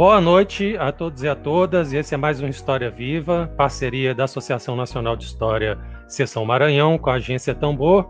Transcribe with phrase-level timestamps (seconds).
[0.00, 1.92] Boa noite a todos e a todas.
[1.92, 5.78] Esse é mais um História Viva, parceria da Associação Nacional de História
[6.08, 8.08] Seção Maranhão com a agência Tambor.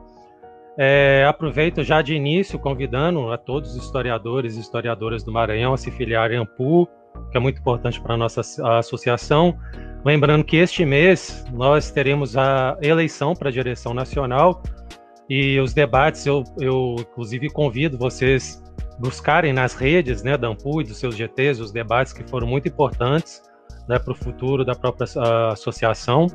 [0.79, 5.77] É, aproveito já de início convidando a todos os historiadores e historiadoras do Maranhão a
[5.77, 6.89] se filiarem à AMPU,
[7.33, 8.41] que é muito importante para a nossa
[8.79, 9.59] associação.
[10.05, 14.63] Lembrando que este mês nós teremos a eleição para a direção nacional
[15.29, 18.63] e os debates, eu, eu inclusive convido vocês
[19.01, 22.69] buscarem nas redes né, da Ampu e dos seus GTs os debates que foram muito
[22.69, 23.43] importantes
[23.89, 25.07] né, para o futuro da própria
[25.51, 26.27] associação.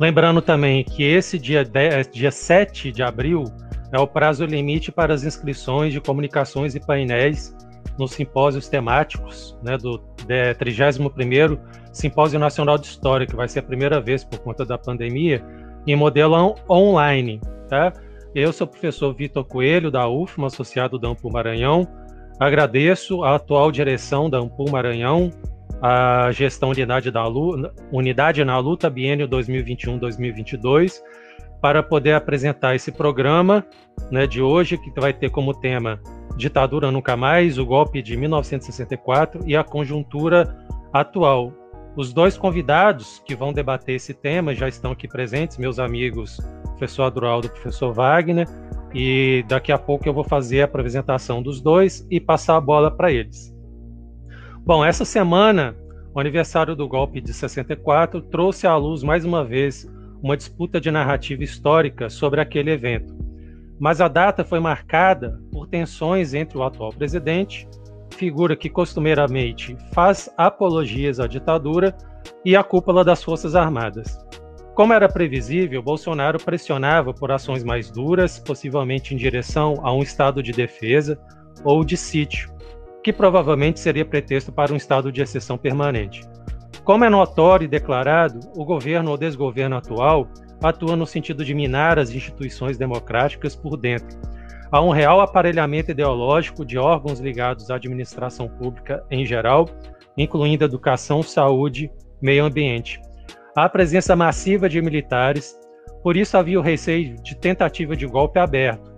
[0.00, 3.44] Lembrando também que esse dia, 10, dia 7 de abril
[3.92, 7.54] é o prazo limite para as inscrições de comunicações e painéis
[7.98, 11.60] nos simpósios temáticos né, do 31º
[11.92, 15.44] Simpósio Nacional de História, que vai ser a primeira vez por conta da pandemia,
[15.86, 17.38] em modelo online.
[17.68, 17.92] Tá?
[18.34, 21.86] Eu sou o professor Vitor Coelho, da UFMA, associado da Ampul Maranhão.
[22.40, 25.30] Agradeço a atual direção da Ampul Maranhão,
[25.82, 31.02] a gestão unidade, da luta, unidade na luta biênio 2021-2022,
[31.60, 33.66] para poder apresentar esse programa
[34.10, 36.00] né, de hoje, que vai ter como tema
[36.34, 40.56] Ditadura Nunca Mais, o golpe de 1964 e a conjuntura
[40.90, 41.52] atual.
[41.94, 46.40] Os dois convidados que vão debater esse tema já estão aqui presentes, meus amigos
[46.82, 48.48] professor Adroaldo e professor Wagner,
[48.94, 52.90] e daqui a pouco eu vou fazer a apresentação dos dois e passar a bola
[52.90, 53.54] para eles.
[54.64, 55.76] Bom, essa semana,
[56.14, 59.88] o aniversário do golpe de 64 trouxe à luz mais uma vez
[60.22, 63.14] uma disputa de narrativa histórica sobre aquele evento.
[63.78, 67.68] Mas a data foi marcada por tensões entre o atual presidente,
[68.12, 71.96] figura que costumeiramente faz apologias à ditadura,
[72.44, 74.18] e a cúpula das Forças Armadas.
[74.74, 80.42] Como era previsível, Bolsonaro pressionava por ações mais duras, possivelmente em direção a um estado
[80.42, 81.18] de defesa
[81.62, 82.50] ou de sítio,
[83.02, 86.22] que provavelmente seria pretexto para um estado de exceção permanente.
[86.84, 90.28] Como é notório e declarado, o governo ou desgoverno atual
[90.62, 94.18] atua no sentido de minar as instituições democráticas por dentro.
[94.72, 99.68] Há um real aparelhamento ideológico de órgãos ligados à administração pública em geral,
[100.16, 103.00] incluindo educação, saúde, meio ambiente
[103.54, 105.58] a presença massiva de militares,
[106.02, 108.90] por isso havia o receio de tentativa de golpe aberto.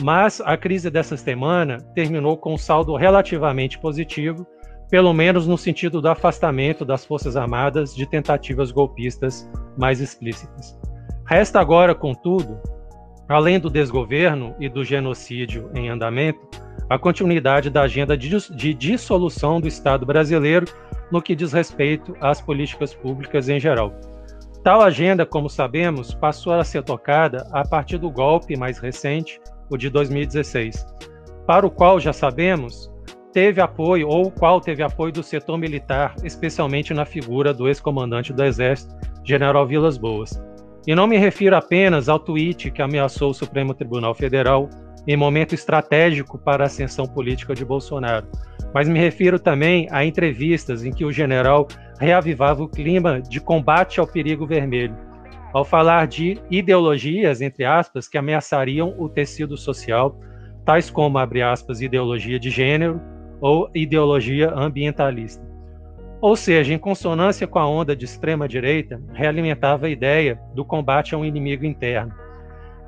[0.00, 4.46] Mas a crise dessa semana terminou com um saldo relativamente positivo,
[4.90, 10.78] pelo menos no sentido do afastamento das Forças Armadas de tentativas golpistas mais explícitas.
[11.26, 12.58] Resta agora, contudo,
[13.30, 16.40] além do desgoverno e do genocídio em andamento,
[16.88, 20.66] a continuidade da agenda de dissolução do Estado brasileiro
[21.12, 23.94] no que diz respeito às políticas públicas em geral.
[24.64, 29.76] Tal agenda, como sabemos, passou a ser tocada a partir do golpe mais recente, o
[29.76, 30.84] de 2016,
[31.46, 32.90] para o qual já sabemos
[33.32, 38.44] teve apoio ou qual teve apoio do setor militar, especialmente na figura do ex-comandante do
[38.44, 38.92] Exército,
[39.24, 40.49] General Vilas Boas.
[40.86, 44.68] E não me refiro apenas ao tweet que ameaçou o Supremo Tribunal Federal
[45.06, 48.26] em momento estratégico para a ascensão política de Bolsonaro,
[48.72, 51.66] mas me refiro também a entrevistas em que o general
[51.98, 54.96] reavivava o clima de combate ao perigo vermelho,
[55.52, 60.18] ao falar de ideologias, entre aspas, que ameaçariam o tecido social,
[60.64, 63.00] tais como, abre aspas, ideologia de gênero
[63.40, 65.49] ou ideologia ambientalista.
[66.20, 71.18] Ou seja, em consonância com a onda de extrema-direita, realimentava a ideia do combate a
[71.18, 72.12] um inimigo interno.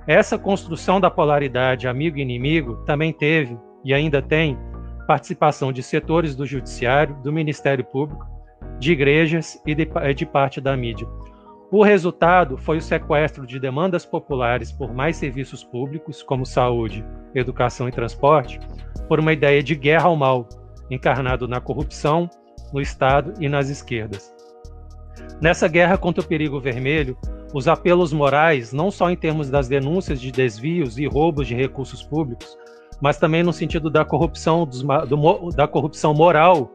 [0.07, 4.59] Essa construção da polaridade amigo-inimigo também teve, e ainda tem,
[5.07, 8.27] participação de setores do Judiciário, do Ministério Público,
[8.79, 11.09] de igrejas e de, de parte da mídia.
[11.71, 17.03] O resultado foi o sequestro de demandas populares por mais serviços públicos, como saúde,
[17.35, 18.61] educação e transporte,
[19.09, 20.47] por uma ideia de guerra ao mal,
[20.91, 22.29] encarnado na corrupção,
[22.73, 24.33] no Estado e nas esquerdas.
[25.41, 27.17] Nessa guerra contra o perigo vermelho,
[27.53, 32.03] os apelos morais, não só em termos das denúncias de desvios e roubos de recursos
[32.03, 32.57] públicos,
[33.01, 36.71] mas também no sentido da corrupção, dos, do, da corrupção moral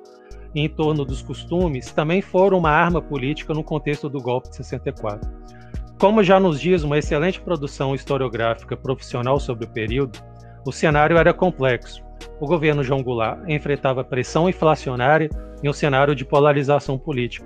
[0.53, 5.29] em torno dos costumes, também foram uma arma política no contexto do golpe de 64.
[5.99, 10.19] Como já nos diz uma excelente produção historiográfica profissional sobre o período,
[10.65, 12.03] o cenário era complexo.
[12.39, 15.29] O governo João Goulart enfrentava pressão inflacionária
[15.63, 17.45] e um cenário de polarização política.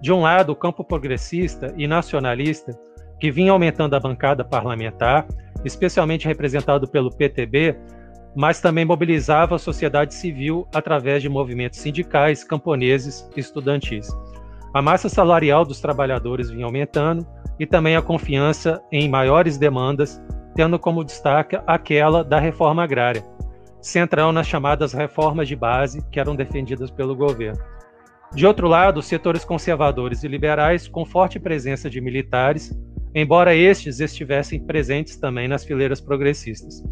[0.00, 2.78] De um lado, o campo progressista e nacionalista,
[3.18, 5.26] que vinha aumentando a bancada parlamentar,
[5.64, 7.76] especialmente representado pelo PTB,
[8.36, 14.08] mas também mobilizava a sociedade civil através de movimentos sindicais, camponeses e estudantis.
[14.74, 17.24] A massa salarial dos trabalhadores vinha aumentando
[17.58, 20.20] e também a confiança em maiores demandas,
[20.54, 23.24] tendo como destaque aquela da reforma agrária.
[23.84, 27.62] Central nas chamadas reformas de base que eram defendidas pelo governo.
[28.34, 32.76] De outro lado, setores conservadores e liberais, com forte presença de militares,
[33.14, 36.82] embora estes estivessem presentes também nas fileiras progressistas.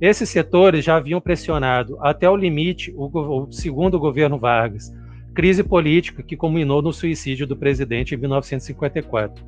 [0.00, 3.08] Esses setores já haviam pressionado até o limite o,
[3.46, 4.92] o segundo governo Vargas,
[5.34, 9.44] crise política que culminou no suicídio do presidente em 1954.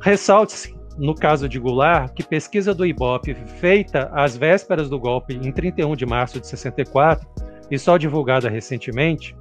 [0.00, 5.52] Ressalte-se, no caso de Goulart, que pesquisa do IBOP feita às vésperas do golpe em
[5.52, 7.26] 31 de março de 64
[7.70, 9.36] e só divulgada recentemente,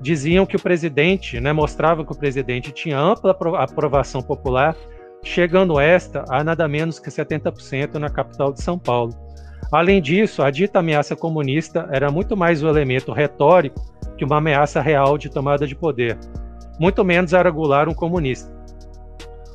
[0.00, 4.76] diziam que o presidente, né, mostrava que o presidente tinha ampla aprovação popular,
[5.22, 9.12] chegando esta a nada menos que 70% na capital de São Paulo.
[9.70, 13.80] Além disso, a dita ameaça comunista era muito mais um elemento retórico
[14.16, 16.18] que uma ameaça real de tomada de poder.
[16.78, 18.59] Muito menos era Goulart um comunista.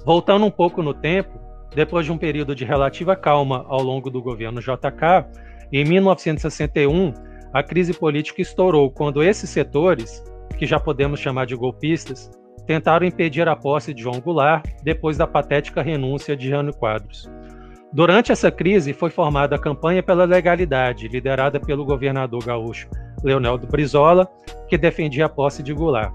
[0.06, 1.40] Voltando um pouco no tempo,
[1.74, 5.26] depois de um período de relativa calma ao longo do governo JK,
[5.74, 7.12] em 1961,
[7.52, 10.24] a crise política estourou quando esses setores,
[10.60, 12.30] que já podemos chamar de golpistas,
[12.68, 17.28] tentaram impedir a posse de João Goulart depois da patética renúncia de Jânio Quadros.
[17.92, 22.88] Durante essa crise foi formada a campanha pela legalidade, liderada pelo governador gaúcho
[23.24, 24.30] Leonel Brizola,
[24.68, 26.14] que defendia a posse de Goulart.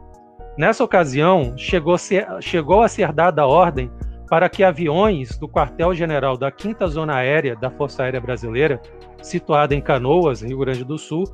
[0.57, 3.91] Nessa ocasião, chegou, ser, chegou a ser dada a ordem
[4.29, 8.81] para que aviões do quartel-general da 5 Zona Aérea da Força Aérea Brasileira,
[9.23, 11.25] situada em Canoas, Rio Grande do Sul,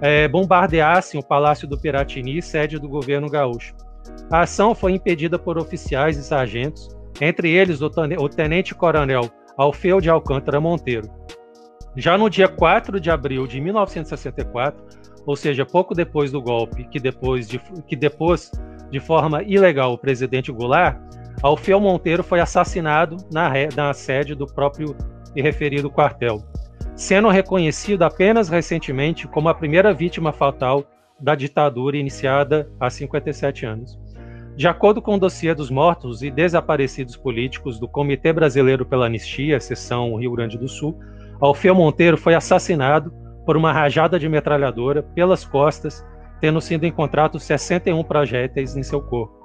[0.00, 3.74] é, bombardeassem o Palácio do Piratini, sede do governo gaúcho.
[4.30, 6.88] A ação foi impedida por oficiais e sargentos,
[7.20, 7.88] entre eles o,
[8.28, 11.08] tenente-coronel Alfeu de Alcântara Monteiro.
[11.96, 14.82] Já no dia 4 de abril de 1964,
[15.26, 18.50] ou seja, pouco depois do golpe que depois de, que depois,
[18.90, 20.98] de forma ilegal o presidente Goulart,
[21.42, 24.96] Alfeu Monteiro foi assassinado na, na sede do próprio
[25.34, 26.42] e referido quartel,
[26.94, 30.84] sendo reconhecido apenas recentemente como a primeira vítima fatal
[31.20, 33.98] da ditadura iniciada há 57 anos.
[34.56, 39.58] De acordo com o dossiê dos mortos e desaparecidos políticos do Comitê Brasileiro pela Anistia,
[39.58, 40.96] seção Rio Grande do Sul,
[41.40, 43.12] Alfeu Monteiro foi assassinado
[43.44, 46.04] por uma rajada de metralhadora pelas costas,
[46.40, 49.44] tendo sido encontrados 61 projéteis em seu corpo.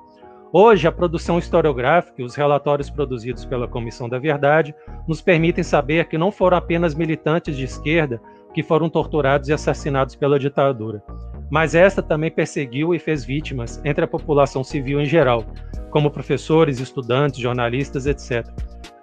[0.51, 4.73] Hoje, a produção historiográfica e os relatórios produzidos pela Comissão da Verdade
[5.07, 8.19] nos permitem saber que não foram apenas militantes de esquerda
[8.53, 11.03] que foram torturados e assassinados pela ditadura,
[11.51, 15.45] mas esta também perseguiu e fez vítimas entre a população civil em geral,
[15.91, 18.47] como professores, estudantes, jornalistas, etc.,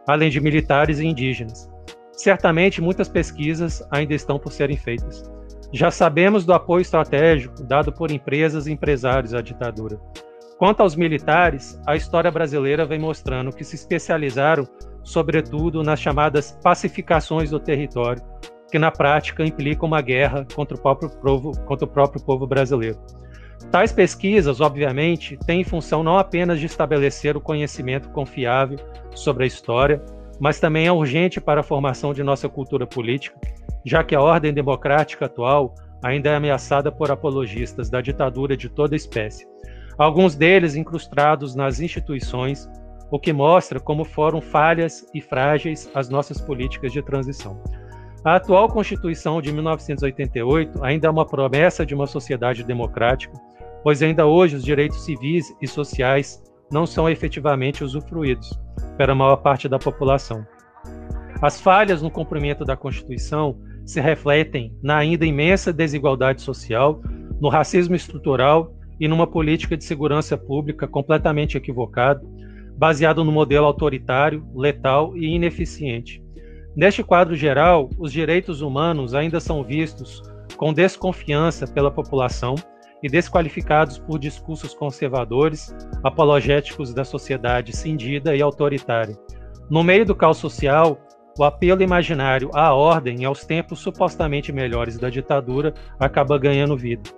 [0.06, 1.70] além de militares e indígenas.
[2.17, 5.31] Certamente muitas pesquisas ainda estão por serem feitas.
[5.73, 10.01] Já sabemos do apoio estratégico dado por empresas e empresários à ditadura.
[10.59, 14.67] Quanto aos militares, a história brasileira vem mostrando que se especializaram,
[15.05, 18.23] sobretudo, nas chamadas pacificações do território,
[18.71, 22.99] que na prática implicam uma guerra contra o próprio povo, contra o próprio povo brasileiro.
[23.71, 28.79] Tais pesquisas, obviamente, têm função não apenas de estabelecer o conhecimento confiável
[29.15, 30.03] sobre a história,
[30.38, 33.38] mas também é urgente para a formação de nossa cultura política,
[33.85, 38.97] já que a ordem democrática atual ainda é ameaçada por apologistas da ditadura de toda
[38.97, 39.47] espécie
[39.99, 42.69] alguns deles incrustados nas instituições,
[43.10, 47.60] o que mostra como foram falhas e frágeis as nossas políticas de transição.
[48.25, 53.32] A atual Constituição de 1988 ainda é uma promessa de uma sociedade democrática,
[53.82, 58.58] pois ainda hoje os direitos civis e sociais não são efetivamente usufruídos
[58.97, 60.47] pela maior parte da população.
[61.43, 67.01] As falhas no cumprimento da Constituição se refletem na ainda imensa desigualdade social,
[67.41, 72.23] no racismo estrutural e numa política de segurança pública completamente equivocada,
[72.77, 76.23] baseado no modelo autoritário, letal e ineficiente.
[76.75, 80.23] Neste quadro geral, os direitos humanos ainda são vistos
[80.56, 82.55] com desconfiança pela população
[83.03, 89.17] e desqualificados por discursos conservadores, apologéticos da sociedade cindida e autoritária.
[89.69, 90.98] No meio do caos social,
[91.38, 97.10] o apelo imaginário à ordem e aos tempos supostamente melhores da ditadura acaba ganhando vida.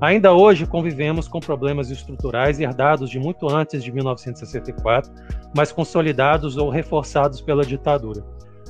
[0.00, 5.10] Ainda hoje convivemos com problemas estruturais herdados de muito antes de 1964,
[5.56, 8.22] mas consolidados ou reforçados pela ditadura.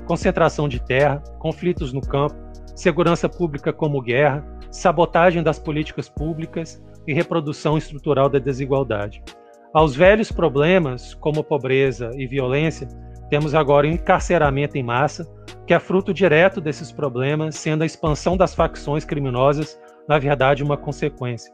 [0.06, 2.36] Concentração de terra, conflitos no campo,
[2.76, 9.20] segurança pública como guerra, sabotagem das políticas públicas e reprodução estrutural da desigualdade.
[9.74, 12.86] Aos velhos problemas, como pobreza e violência,
[13.28, 15.26] temos agora o encarceramento em massa,
[15.66, 19.76] que é fruto direto desses problemas, sendo a expansão das facções criminosas
[20.08, 21.52] na verdade, uma consequência.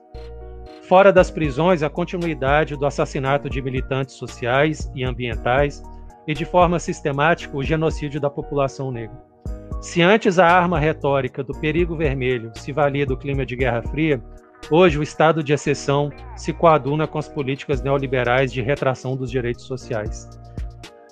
[0.83, 5.83] Fora das prisões, a continuidade do assassinato de militantes sociais e ambientais
[6.27, 9.32] e, de forma sistemática, o genocídio da população negra.
[9.81, 14.23] Se antes a arma retórica do perigo vermelho se valia do clima de Guerra Fria,
[14.71, 19.65] hoje o estado de exceção se coaduna com as políticas neoliberais de retração dos direitos
[19.65, 20.31] sociais.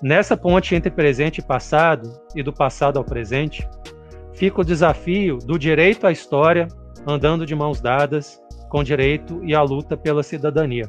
[0.01, 3.69] Nessa ponte entre presente e passado, e do passado ao presente,
[4.33, 6.69] fica o desafio do direito à história
[7.07, 10.89] andando de mãos dadas com direito e a luta pela cidadania.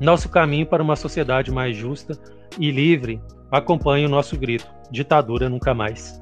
[0.00, 2.14] Nosso caminho para uma sociedade mais justa
[2.58, 6.21] e livre acompanha o nosso grito: ditadura nunca mais.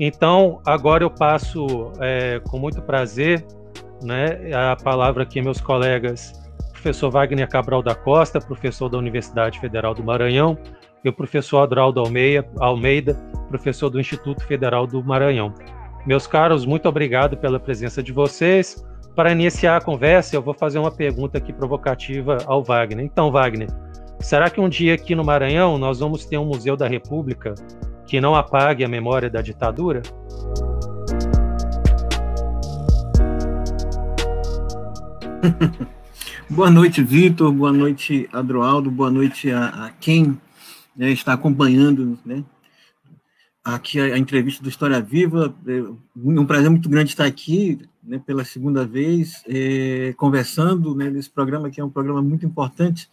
[0.00, 3.44] Então, agora eu passo é, com muito prazer
[4.02, 6.32] né, a palavra aqui meus colegas,
[6.72, 10.56] professor Wagner Cabral da Costa, professor da Universidade Federal do Maranhão,
[11.04, 12.02] e o professor Adraldo
[12.60, 13.14] Almeida,
[13.48, 15.52] professor do Instituto Federal do Maranhão.
[16.06, 18.84] Meus caros, muito obrigado pela presença de vocês.
[19.14, 23.04] Para iniciar a conversa, eu vou fazer uma pergunta aqui provocativa ao Wagner.
[23.04, 23.68] Então, Wagner,
[24.20, 27.54] será que um dia aqui no Maranhão nós vamos ter um Museu da República
[28.08, 30.02] que não apague a memória da ditadura?
[36.48, 37.52] boa noite, Vitor.
[37.52, 38.90] Boa noite, Adroaldo.
[38.90, 40.40] Boa noite a, a quem
[40.96, 42.42] né, está acompanhando né,
[43.62, 45.54] aqui a, a, entrevista do História Viva.
[45.66, 45.82] É
[46.16, 51.68] um prazer muito grande estar aqui né, pela segunda vez, é, conversando né, nesse programa,
[51.68, 53.06] que é um programa muito importante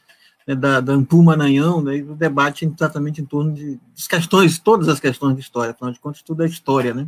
[0.45, 4.99] né, da, da Ampul Maranhão, né, o debate exatamente em torno de, questões, todas as
[4.99, 6.93] questões de história, afinal de contas, tudo é história.
[6.93, 7.07] Né?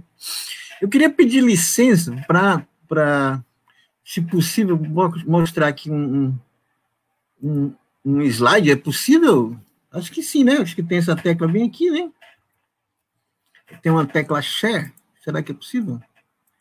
[0.81, 3.43] Eu queria pedir licença para,
[4.03, 4.79] se possível,
[5.25, 6.37] mostrar aqui um,
[7.41, 7.73] um,
[8.05, 8.71] um slide.
[8.71, 9.57] É possível?
[9.91, 10.57] Acho que sim, né?
[10.57, 12.11] Acho que tem essa tecla bem aqui, né?
[13.81, 14.93] Tem uma tecla Share.
[15.23, 15.99] Será que é possível?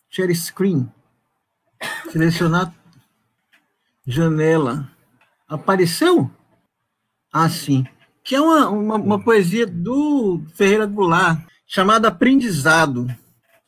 [0.08, 0.90] Share Screen.
[2.10, 2.74] Selecionar
[4.06, 4.90] janela.
[5.48, 6.30] Apareceu?
[7.38, 7.84] Ah, sim.
[8.24, 13.06] Que é uma, uma, uma poesia do Ferreira Goulart, chamada Aprendizado.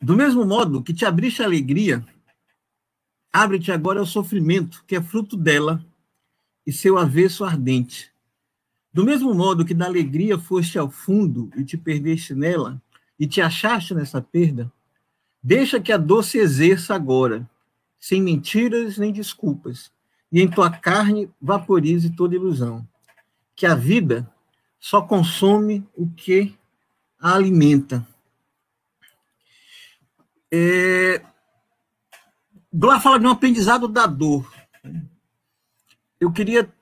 [0.01, 2.03] Do mesmo modo que te abriste a alegria,
[3.31, 5.85] abre-te agora ao sofrimento, que é fruto dela,
[6.67, 8.11] e seu avesso ardente.
[8.91, 12.81] Do mesmo modo que da alegria foste ao fundo e te perdeste nela,
[13.21, 14.73] e te achaste nessa perda,
[15.43, 17.47] deixa que a dor se exerça agora,
[18.01, 19.93] sem mentiras nem desculpas,
[20.33, 22.89] e em tua carne vaporize toda ilusão.
[23.59, 24.33] Que a vida
[24.79, 26.57] só consome o que
[27.19, 28.07] a alimenta.
[30.49, 31.21] É...
[32.73, 34.49] Glá fala de um aprendizado da dor.
[36.21, 36.73] Eu queria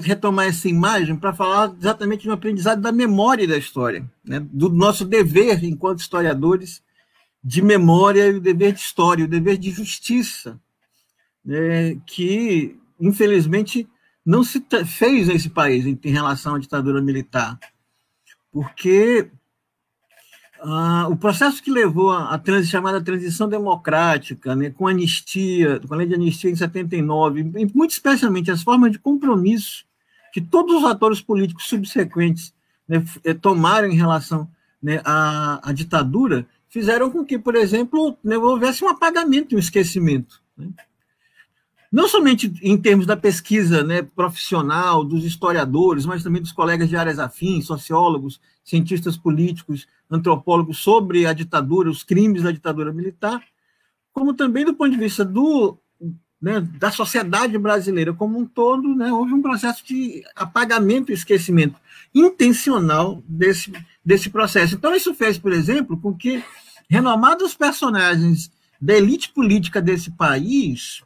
[0.00, 4.40] retomar essa imagem para falar exatamente de um aprendizado da memória da história, né?
[4.40, 6.82] do nosso dever enquanto historiadores
[7.44, 10.58] de memória e o dever de história, o dever de justiça,
[11.44, 12.00] né?
[12.06, 13.86] que infelizmente
[14.28, 17.58] não se fez nesse país em, em relação à ditadura militar,
[18.52, 19.30] porque
[20.60, 26.06] ah, o processo que levou trans, chamada transição democrática, né, com anistia, com a lei
[26.06, 29.86] de anistia em 79, e muito especialmente as formas de compromisso
[30.30, 32.52] que todos os atores políticos subsequentes
[32.86, 34.46] né, eh, tomaram em relação
[34.82, 40.42] né, à, à, ditadura, fizeram com que, por exemplo, né, houvesse um apagamento, um esquecimento.
[40.54, 40.68] Né?
[41.90, 46.96] Não somente em termos da pesquisa né, profissional, dos historiadores, mas também dos colegas de
[46.96, 53.42] áreas afins, sociólogos, cientistas políticos, antropólogos, sobre a ditadura, os crimes da ditadura militar,
[54.12, 55.78] como também do ponto de vista do,
[56.40, 61.76] né, da sociedade brasileira como um todo, né, houve um processo de apagamento e esquecimento
[62.14, 63.72] intencional desse,
[64.04, 64.74] desse processo.
[64.74, 66.42] Então, isso fez, por exemplo, com que
[66.88, 71.02] renomados personagens da elite política desse país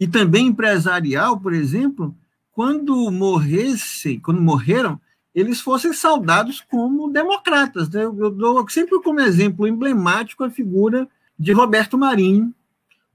[0.00, 2.14] e também empresarial, por exemplo,
[2.52, 5.00] quando morressem, quando morreram,
[5.34, 7.88] eles fossem saudados como democratas.
[7.88, 8.04] Né?
[8.04, 12.52] Eu dou sempre como exemplo emblemático a figura de Roberto Marinho,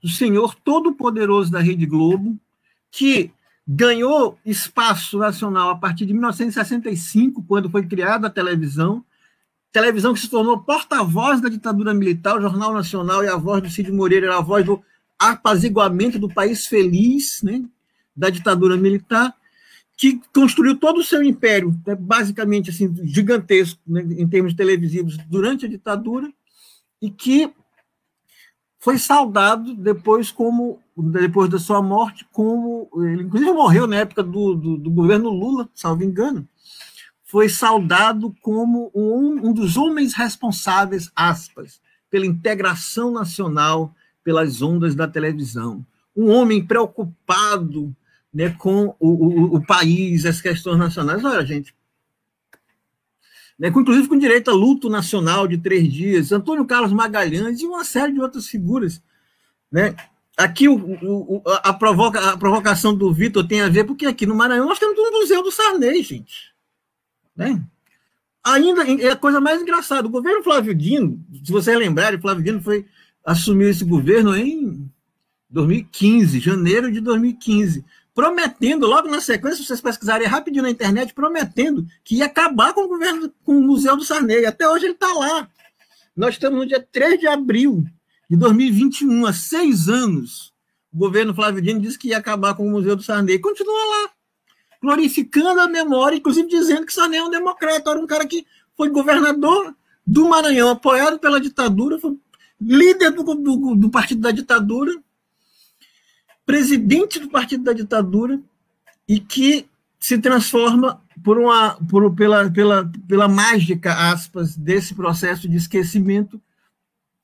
[0.03, 2.37] o senhor todo-poderoso da Rede Globo,
[2.91, 3.31] que
[3.67, 9.03] ganhou espaço nacional a partir de 1965, quando foi criada a televisão,
[9.71, 13.69] televisão que se tornou porta-voz da ditadura militar, o Jornal Nacional e a voz do
[13.69, 14.81] Cid Moreira era a voz do
[15.31, 17.63] apaziguamento do país feliz, né,
[18.15, 19.35] da ditadura militar,
[19.97, 25.65] que construiu todo o seu império, né, basicamente assim gigantesco né, em termos televisivos durante
[25.65, 26.31] a ditadura
[27.01, 27.51] e que
[28.79, 34.55] foi saudado depois como depois da sua morte como ele inclusive morreu na época do,
[34.55, 36.47] do, do governo Lula, salvo engano,
[37.23, 45.07] foi saudado como um, um dos homens responsáveis aspas pela integração nacional pelas ondas da
[45.07, 45.85] televisão.
[46.15, 47.95] Um homem preocupado
[48.33, 51.23] né, com o, o, o país, as questões nacionais.
[51.23, 51.75] Olha, gente,
[53.57, 57.83] né, inclusive com direito a luto nacional de três dias, Antônio Carlos Magalhães e uma
[57.83, 59.01] série de outras figuras.
[59.71, 59.95] Né?
[60.35, 64.35] Aqui o, o, a, provoca, a provocação do Vitor tem a ver, porque aqui no
[64.35, 66.53] Maranhão nós temos um museu do Sarney, gente.
[67.35, 67.63] Né?
[68.43, 70.07] Ainda é a coisa mais engraçada.
[70.07, 72.85] O governo Flávio Dino, se vocês lembrarem, Flávio Dino foi,
[73.25, 74.89] assumiu esse governo em
[75.49, 81.85] 2015, janeiro de 2015 prometendo, logo na sequência, se vocês pesquisarem rapidinho na internet, prometendo
[82.03, 84.45] que ia acabar com o governo, com o Museu do Sarney.
[84.45, 85.49] Até hoje ele está lá.
[86.15, 87.83] Nós estamos no dia 3 de abril
[88.29, 90.53] de 2021, há seis anos.
[90.93, 93.39] O governo Flávio Dino disse que ia acabar com o Museu do Sarney.
[93.39, 94.11] Continua lá,
[94.79, 98.45] glorificando a memória, inclusive dizendo que Sarney é um democrata, era um cara que
[98.77, 99.75] foi governador
[100.05, 102.15] do Maranhão, apoiado pela ditadura, foi
[102.65, 104.93] líder do, do, do partido da ditadura,
[106.45, 108.39] presidente do partido da ditadura
[109.07, 109.65] e que
[109.99, 116.41] se transforma por uma, por, pela, pela, pela mágica, aspas, desse processo de esquecimento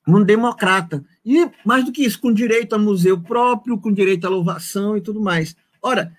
[0.07, 1.03] num democrata.
[1.25, 5.01] E, mais do que isso, com direito a museu próprio, com direito à louvação e
[5.01, 5.55] tudo mais.
[5.81, 6.15] Ora,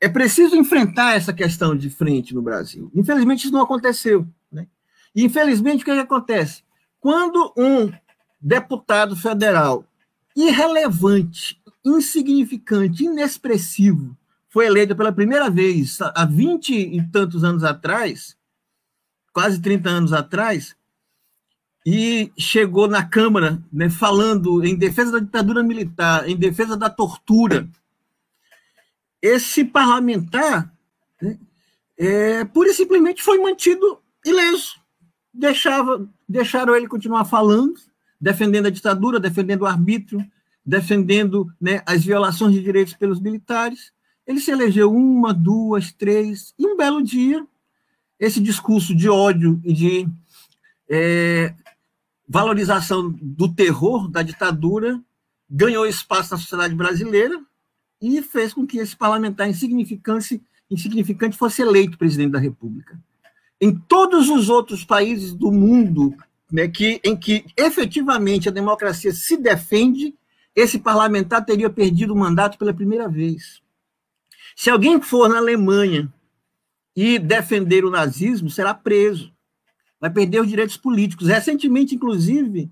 [0.00, 2.90] é preciso enfrentar essa questão de frente no Brasil.
[2.94, 4.26] Infelizmente, isso não aconteceu.
[4.50, 4.66] Né?
[5.14, 6.62] E, infelizmente, o que, é que acontece?
[7.00, 7.92] Quando um
[8.40, 9.84] deputado federal
[10.36, 14.16] irrelevante, insignificante, inexpressivo,
[14.48, 18.36] foi eleito pela primeira vez há 20 e tantos anos atrás,
[19.32, 20.76] quase 30 anos atrás,
[21.84, 27.68] e chegou na Câmara né, falando em defesa da ditadura militar, em defesa da tortura.
[29.22, 30.72] Esse parlamentar,
[31.20, 31.38] né,
[31.96, 34.78] é, pura e simplesmente foi mantido ileso.
[35.32, 37.80] Deixava, deixaram ele continuar falando,
[38.20, 40.24] defendendo a ditadura, defendendo o arbítrio,
[40.64, 43.92] defendendo né, as violações de direitos pelos militares.
[44.26, 47.46] Ele se elegeu uma, duas, três, e um belo dia,
[48.20, 50.08] esse discurso de ódio e de
[50.90, 51.54] é,
[52.28, 55.00] valorização do terror, da ditadura,
[55.48, 57.40] ganhou espaço na sociedade brasileira
[58.00, 62.98] e fez com que esse parlamentar insignificante, insignificante fosse eleito presidente da República.
[63.60, 66.14] Em todos os outros países do mundo
[66.50, 70.14] né, que, em que efetivamente a democracia se defende,
[70.54, 73.62] esse parlamentar teria perdido o mandato pela primeira vez.
[74.56, 76.12] Se alguém for na Alemanha
[76.96, 79.32] e defender o nazismo, será preso.
[80.00, 81.28] Vai perder os direitos políticos.
[81.28, 82.70] Recentemente, inclusive,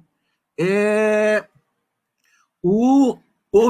[0.58, 1.46] é,
[2.62, 3.18] o,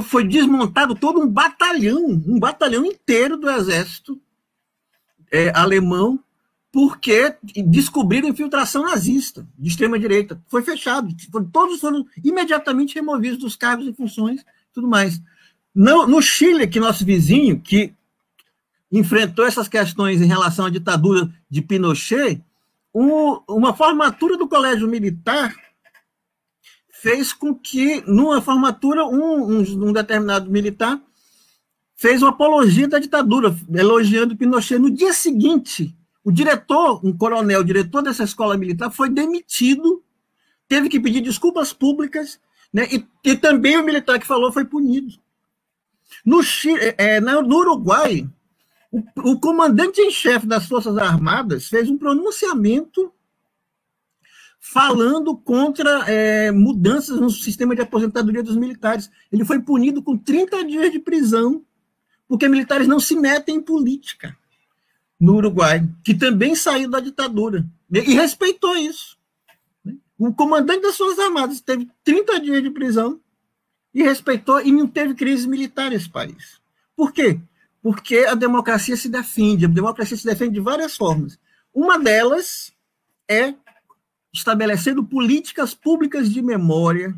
[0.03, 4.19] foi desmontado todo um batalhão, um batalhão inteiro do exército
[5.31, 6.19] é, alemão,
[6.77, 7.35] porque
[7.65, 10.39] descobriram infiltração nazista de extrema direita.
[10.47, 11.09] Foi fechado,
[11.51, 15.19] todos foram imediatamente removidos dos cargos e funções, tudo mais.
[15.75, 17.95] No, no Chile, que nosso vizinho, que
[18.93, 22.45] enfrentou essas questões em relação à ditadura de Pinochet,
[22.95, 25.57] um, uma formatura do colégio militar
[26.91, 31.01] fez com que, numa formatura, um, um, um determinado militar
[31.95, 34.79] fez uma apologia da ditadura, elogiando Pinochet.
[34.79, 40.03] No dia seguinte, o diretor, um coronel, diretor dessa escola militar, foi demitido,
[40.67, 42.41] teve que pedir desculpas públicas,
[42.73, 42.89] né?
[42.91, 45.15] e, e também o militar que falou foi punido.
[46.25, 46.41] No,
[46.81, 48.29] é, é no Uruguai,
[48.91, 53.13] o, o comandante em chefe das Forças Armadas fez um pronunciamento
[54.59, 59.09] falando contra é, mudanças no sistema de aposentadoria dos militares.
[59.31, 61.65] Ele foi punido com 30 dias de prisão,
[62.27, 64.37] porque militares não se metem em política
[65.19, 69.17] no Uruguai, que também saiu da ditadura e respeitou isso.
[70.19, 73.21] O comandante das Forças Armadas teve 30 dias de prisão
[73.95, 76.61] e respeitou e não teve crise militar nesse país.
[76.95, 77.41] Por quê?
[77.83, 81.39] Porque a democracia se defende, a democracia se defende de várias formas.
[81.73, 82.73] Uma delas
[83.29, 83.55] é
[84.33, 87.15] estabelecendo políticas públicas de memória,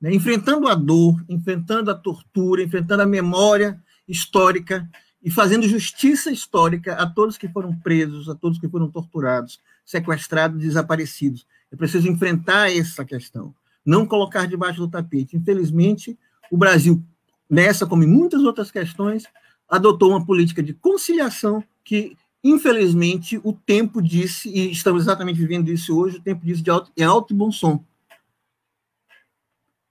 [0.00, 4.88] né, enfrentando a dor, enfrentando a tortura, enfrentando a memória histórica
[5.22, 10.60] e fazendo justiça histórica a todos que foram presos, a todos que foram torturados, sequestrados,
[10.60, 11.46] desaparecidos.
[11.70, 13.54] É preciso enfrentar essa questão,
[13.86, 15.36] não colocar debaixo do tapete.
[15.36, 16.18] Infelizmente,
[16.50, 17.02] o Brasil,
[17.48, 19.24] nessa como em muitas outras questões,
[19.68, 25.96] adotou uma política de conciliação que, infelizmente, o tempo disse, e estamos exatamente vivendo isso
[25.96, 27.82] hoje, o tempo disse de alto, é alto e bom som.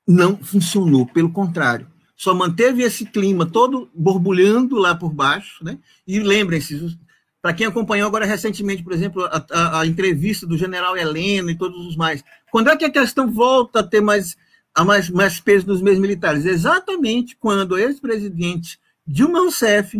[0.06, 1.91] Não funcionou, pelo contrário
[2.22, 5.80] só manteve esse clima todo borbulhando lá por baixo, né?
[6.08, 6.96] E lembrem-se,
[7.42, 11.58] para quem acompanhou agora recentemente, por exemplo, a, a, a, entrevista do general Heleno e
[11.58, 14.38] todos os mais, quando é que a questão volta a ter mais,
[14.76, 16.46] a mais, mais peso nos meios militares?
[16.46, 20.00] Exatamente quando o ex-presidente Dilma Rousseff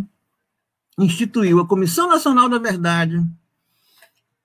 [1.00, 3.20] instituiu a Comissão Nacional da Verdade,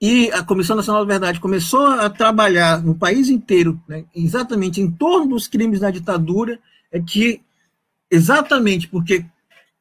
[0.01, 4.91] e a Comissão Nacional da Verdade começou a trabalhar no país inteiro, né, exatamente em
[4.91, 6.59] torno dos crimes da ditadura,
[6.91, 7.43] é que,
[8.11, 9.25] exatamente porque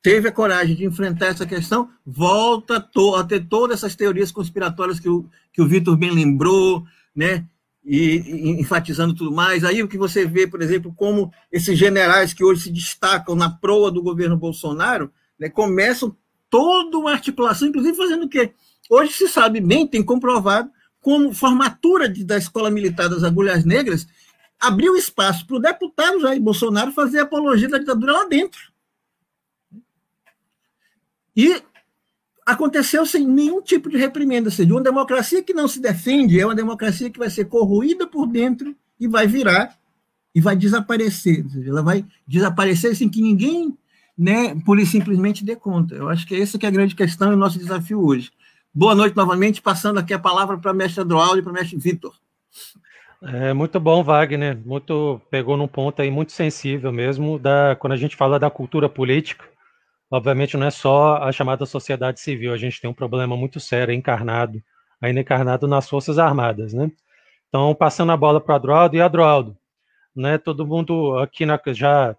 [0.01, 2.77] teve a coragem de enfrentar essa questão, volta
[3.17, 6.85] a ter todas essas teorias conspiratórias que o, que o Vitor bem lembrou,
[7.15, 7.45] né,
[7.83, 9.63] e, e, enfatizando tudo mais.
[9.63, 13.49] Aí o que você vê, por exemplo, como esses generais que hoje se destacam na
[13.49, 16.15] proa do governo Bolsonaro, né, começam
[16.49, 18.53] toda uma articulação, inclusive fazendo o quê?
[18.89, 20.69] Hoje se sabe bem, tem comprovado,
[21.01, 24.07] como formatura de, da Escola Militar das Agulhas Negras
[24.59, 28.73] abriu espaço para o deputado Jair Bolsonaro fazer apologia da ditadura lá dentro.
[31.35, 31.61] E
[32.45, 34.47] aconteceu sem nenhum tipo de reprimenda.
[34.47, 38.07] Ou seja, uma democracia que não se defende é uma democracia que vai ser corroída
[38.07, 39.77] por dentro e vai virar
[40.33, 41.43] e vai desaparecer.
[41.43, 43.77] Ou seja, ela vai desaparecer sem que ninguém,
[44.17, 45.95] né, por simplesmente dê conta.
[45.95, 48.31] Eu acho que essa que é a grande questão e o nosso desafio hoje.
[48.73, 51.77] Boa noite novamente, passando aqui a palavra para o mestre Adroaldo e para o mestre
[51.77, 52.13] Vitor.
[53.25, 54.57] É muito bom, Wagner.
[54.65, 58.87] Muito pegou num ponto aí muito sensível mesmo da quando a gente fala da cultura
[58.87, 59.45] política
[60.09, 63.93] obviamente não é só a chamada sociedade civil, a gente tem um problema muito sério
[63.93, 64.61] encarnado,
[65.01, 66.91] ainda encarnado nas Forças Armadas, né?
[67.49, 69.57] Então, passando a bola para o Adroaldo, e Adroaldo,
[70.15, 72.15] né, todo mundo aqui na, já,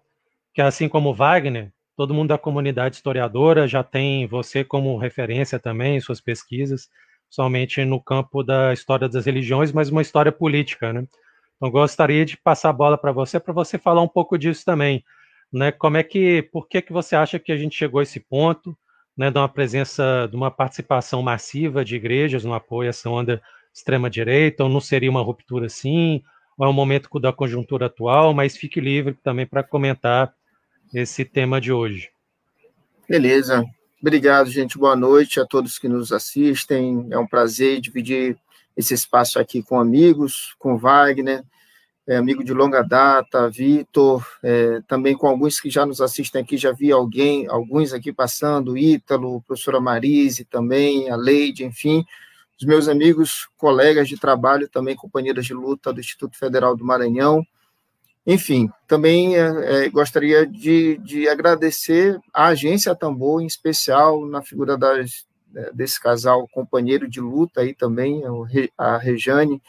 [0.53, 5.97] que assim como Wagner, todo mundo da comunidade historiadora já tem você como referência também
[5.97, 6.89] em suas pesquisas,
[7.29, 11.05] somente no campo da história das religiões, mas uma história política, né?
[11.55, 15.03] Então, gostaria de passar a bola para você, para você falar um pouco disso também,
[15.51, 15.71] né?
[15.71, 18.77] Como é que, por que que você acha que a gente chegou a esse ponto,
[19.17, 23.41] né, de uma presença, de uma participação massiva de igrejas no apoio a essa onda
[23.73, 26.21] extrema direita, ou não seria uma ruptura assim,
[26.57, 30.33] ou é um momento da conjuntura atual, mas fique livre também para comentar
[30.93, 32.09] esse tema de hoje.
[33.09, 33.63] Beleza.
[33.99, 34.77] Obrigado, gente.
[34.77, 37.07] Boa noite a todos que nos assistem.
[37.09, 38.37] É um prazer dividir
[38.75, 41.43] esse espaço aqui com amigos, com Wagner,
[42.07, 46.57] é, amigo de longa data, Vitor, é, também com alguns que já nos assistem aqui,
[46.57, 52.05] já vi alguém, alguns aqui passando, Ítalo, professora Marise também, a Leide, enfim,
[52.59, 57.43] os meus amigos, colegas de trabalho, também companheiras de luta do Instituto Federal do Maranhão,
[58.27, 64.77] enfim, também é, é gostaria de, de agradecer à agência Tambor, em especial na figura
[64.77, 68.21] das, é, desse casal companheiro de luta aí também,
[68.77, 69.61] a Rejane,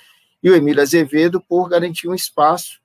[0.43, 2.81] e o Emílio Azevedo por garantir um espaço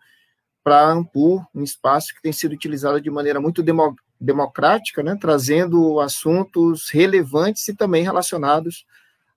[0.64, 5.18] para a Ampur, um espaço que tem sido utilizado de maneira muito demo, democrática, né,
[5.20, 8.86] trazendo assuntos relevantes e também relacionados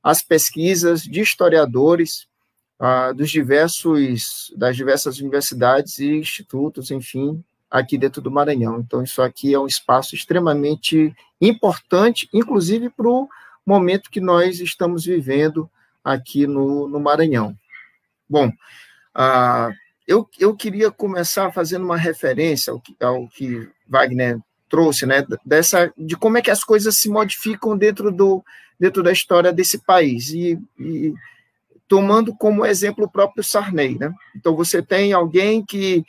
[0.03, 2.29] às pesquisas de historiadores
[2.79, 8.81] ah, dos diversos das diversas universidades e institutos, enfim, aqui dentro do Maranhão.
[8.81, 13.29] Então, isso aqui é um espaço extremamente importante, inclusive para o
[13.65, 15.69] momento que nós estamos vivendo
[16.05, 17.57] aqui no, no Maranhão.
[18.29, 19.75] Bom, uh,
[20.07, 25.93] eu, eu queria começar fazendo uma referência ao que, ao que Wagner trouxe, né, dessa,
[25.97, 28.45] de como é que as coisas se modificam dentro, do,
[28.79, 31.15] dentro da história desse país, e, e
[31.89, 33.99] tomando como exemplo o próprio Sarney.
[33.99, 34.13] Né?
[34.35, 36.05] Então, você tem alguém que,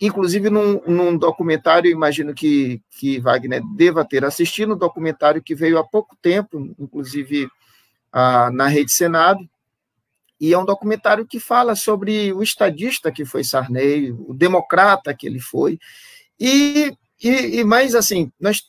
[0.00, 5.78] inclusive num, num documentário, imagino que, que Wagner deva ter assistido, um documentário que veio
[5.78, 7.48] há pouco tempo, inclusive
[8.12, 9.40] ah, na Rede Senado,
[10.40, 15.26] e é um documentário que fala sobre o estadista que foi Sarney, o democrata que
[15.26, 15.80] ele foi.
[16.38, 18.62] E, e, e mais assim, nós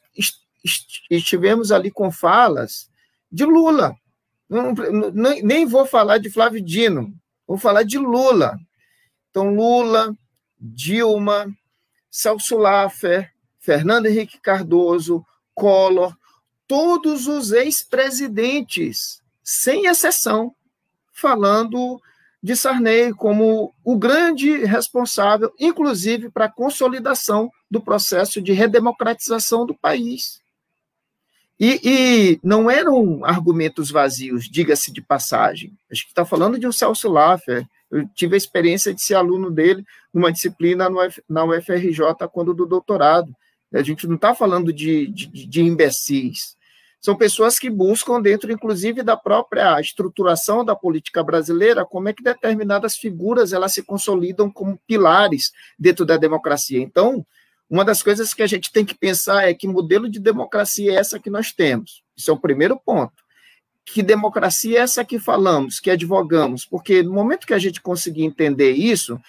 [1.09, 2.89] estivemos ali com falas
[3.31, 3.95] de Lula.
[4.49, 4.73] Não,
[5.43, 7.13] nem vou falar de Flávio Dino,
[7.47, 8.57] vou falar de Lula.
[9.29, 10.15] Então, Lula,
[10.59, 11.47] Dilma,
[12.09, 16.15] Celso Laffer, Fernando Henrique Cardoso, Collor,
[16.67, 20.55] todos os ex-presidentes, sem exceção,
[21.13, 22.01] falando
[22.41, 29.75] de Sarney como o grande responsável, inclusive para a consolidação do processo de redemocratização do
[29.75, 30.41] país.
[31.59, 35.73] E, e não eram argumentos vazios, diga-se de passagem.
[35.91, 37.67] A gente está falando de um Celso Laffer.
[37.91, 40.87] Eu tive a experiência de ser aluno dele numa disciplina
[41.27, 41.99] na UFRJ
[42.31, 43.35] quando do doutorado.
[43.73, 46.57] A gente não está falando de, de, de imbecis.
[47.01, 52.23] São pessoas que buscam, dentro, inclusive, da própria estruturação da política brasileira, como é que
[52.23, 56.81] determinadas figuras elas se consolidam como pilares dentro da democracia.
[56.81, 57.25] Então,
[57.69, 60.95] uma das coisas que a gente tem que pensar é que modelo de democracia é
[60.95, 62.03] essa que nós temos.
[62.17, 63.13] Isso é o primeiro ponto.
[63.85, 66.65] Que democracia é essa que falamos, que advogamos?
[66.65, 69.19] Porque no momento que a gente conseguir entender isso,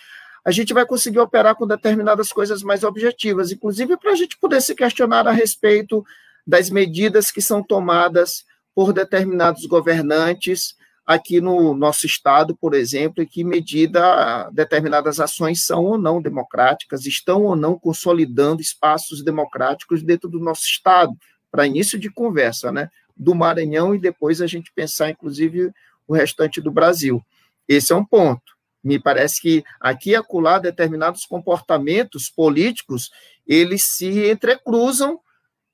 [0.45, 4.63] a gente vai conseguir operar com determinadas coisas mais objetivas, inclusive para a gente poder
[4.63, 6.05] se questionar a respeito
[6.47, 10.75] das medidas que são tomadas por determinados governantes
[11.07, 17.07] aqui no nosso estado, por exemplo, em que medida determinadas ações são ou não democráticas,
[17.07, 21.13] estão ou não consolidando espaços democráticos dentro do nosso estado,
[21.51, 22.91] para início de conversa, né?
[23.17, 25.73] Do Maranhão e depois a gente pensar, inclusive,
[26.07, 27.25] o restante do Brasil.
[27.67, 28.57] Esse é um ponto.
[28.83, 33.11] Me parece que aqui e acolá determinados comportamentos políticos,
[33.47, 35.21] eles se entrecruzam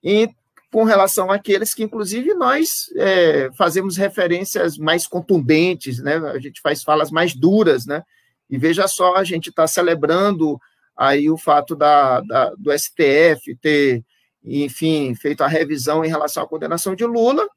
[0.03, 0.35] em
[0.77, 6.17] com relação àqueles que, inclusive, nós é, fazemos referências mais contundentes, né?
[6.17, 8.03] A gente faz falas mais duras, né?
[8.51, 10.61] E veja só, a gente está celebrando
[10.95, 14.05] aí o fato da, da, do STF ter,
[14.45, 17.49] enfim, feito a revisão em relação à condenação de Lula,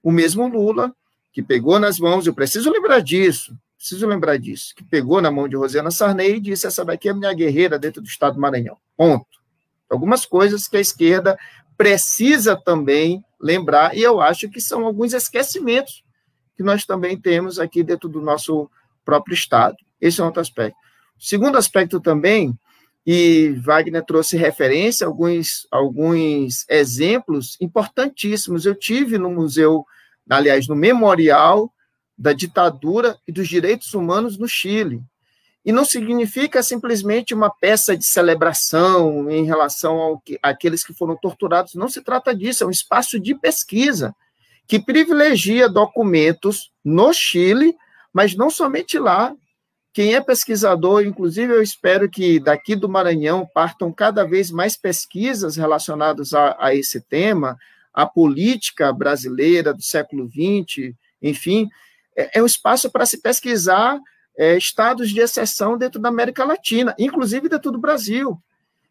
[0.00, 0.94] o mesmo Lula
[1.32, 5.48] que pegou nas mãos, eu preciso lembrar disso, preciso lembrar disso, que pegou na mão
[5.48, 8.76] de Rosana Sarney e disse, essa daqui é minha guerreira dentro do Estado do Maranhão,
[8.96, 9.26] ponto.
[9.90, 11.36] Algumas coisas que a esquerda
[11.78, 16.02] precisa também lembrar, e eu acho que são alguns esquecimentos
[16.56, 18.68] que nós também temos aqui dentro do nosso
[19.04, 19.76] próprio Estado.
[20.00, 20.76] Esse é outro aspecto.
[21.16, 22.52] Segundo aspecto também,
[23.06, 28.66] e Wagner trouxe referência, alguns, alguns exemplos importantíssimos.
[28.66, 29.86] Eu tive no museu,
[30.28, 31.72] aliás, no memorial
[32.18, 35.00] da ditadura e dos direitos humanos no Chile.
[35.64, 41.16] E não significa simplesmente uma peça de celebração em relação ao que, àqueles que foram
[41.16, 41.74] torturados.
[41.74, 44.14] Não se trata disso, é um espaço de pesquisa
[44.66, 47.74] que privilegia documentos no Chile,
[48.12, 49.34] mas não somente lá.
[49.94, 55.56] Quem é pesquisador, inclusive eu espero que daqui do Maranhão partam cada vez mais pesquisas
[55.56, 57.56] relacionadas a, a esse tema,
[57.92, 61.68] a política brasileira do século XX, enfim,
[62.16, 63.98] é, é um espaço para se pesquisar
[64.38, 68.40] é, estados de exceção dentro da América Latina, inclusive dentro do Brasil.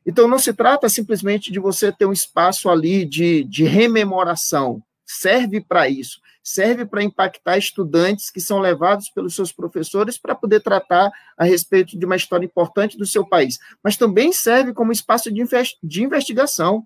[0.06, 5.62] Então, não se trata simplesmente de você ter um espaço ali de, de rememoração, serve
[5.62, 11.12] para isso, serve para impactar estudantes que são levados pelos seus professores para poder tratar
[11.38, 15.44] a respeito de uma história importante do seu país, mas também serve como espaço de,
[15.84, 16.86] de investigação,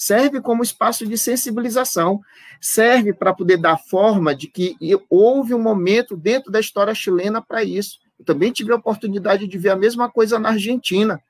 [0.00, 2.22] serve como espaço de sensibilização,
[2.58, 4.74] serve para poder dar forma de que
[5.10, 7.98] houve um momento dentro da história chilena para isso.
[8.18, 11.20] Eu também tive a oportunidade de ver a mesma coisa na Argentina.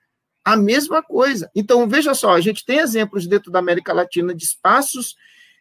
[0.44, 1.50] A mesma coisa.
[1.52, 5.16] Então, veja só, a gente tem exemplos dentro da América Latina de espaços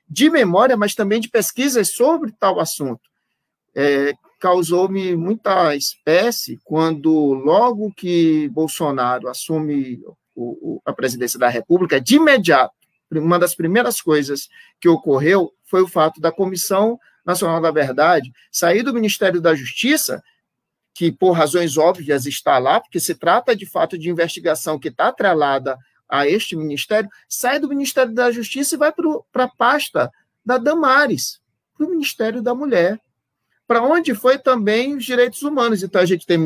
[0.07, 3.01] de memória, mas também de pesquisas sobre tal assunto.
[3.75, 9.99] É, Causou-me muita espécie quando, logo que Bolsonaro assume
[10.35, 12.78] o, o, a presidência da República, de imediato,
[13.17, 18.83] uma das primeiras coisas que ocorreu foi o fato da Comissão Nacional da Verdade sair
[18.83, 20.23] do Ministério da Justiça,
[20.93, 25.07] que por razões óbvias está lá, porque se trata de fato de investigação que está
[25.07, 28.91] atrelada a este ministério, sai do Ministério da Justiça e vai
[29.31, 30.11] para a pasta
[30.43, 31.39] da Damares,
[31.77, 32.99] para o Ministério da Mulher,
[33.67, 35.83] para onde foi também os direitos humanos.
[35.83, 36.39] Então a gente tem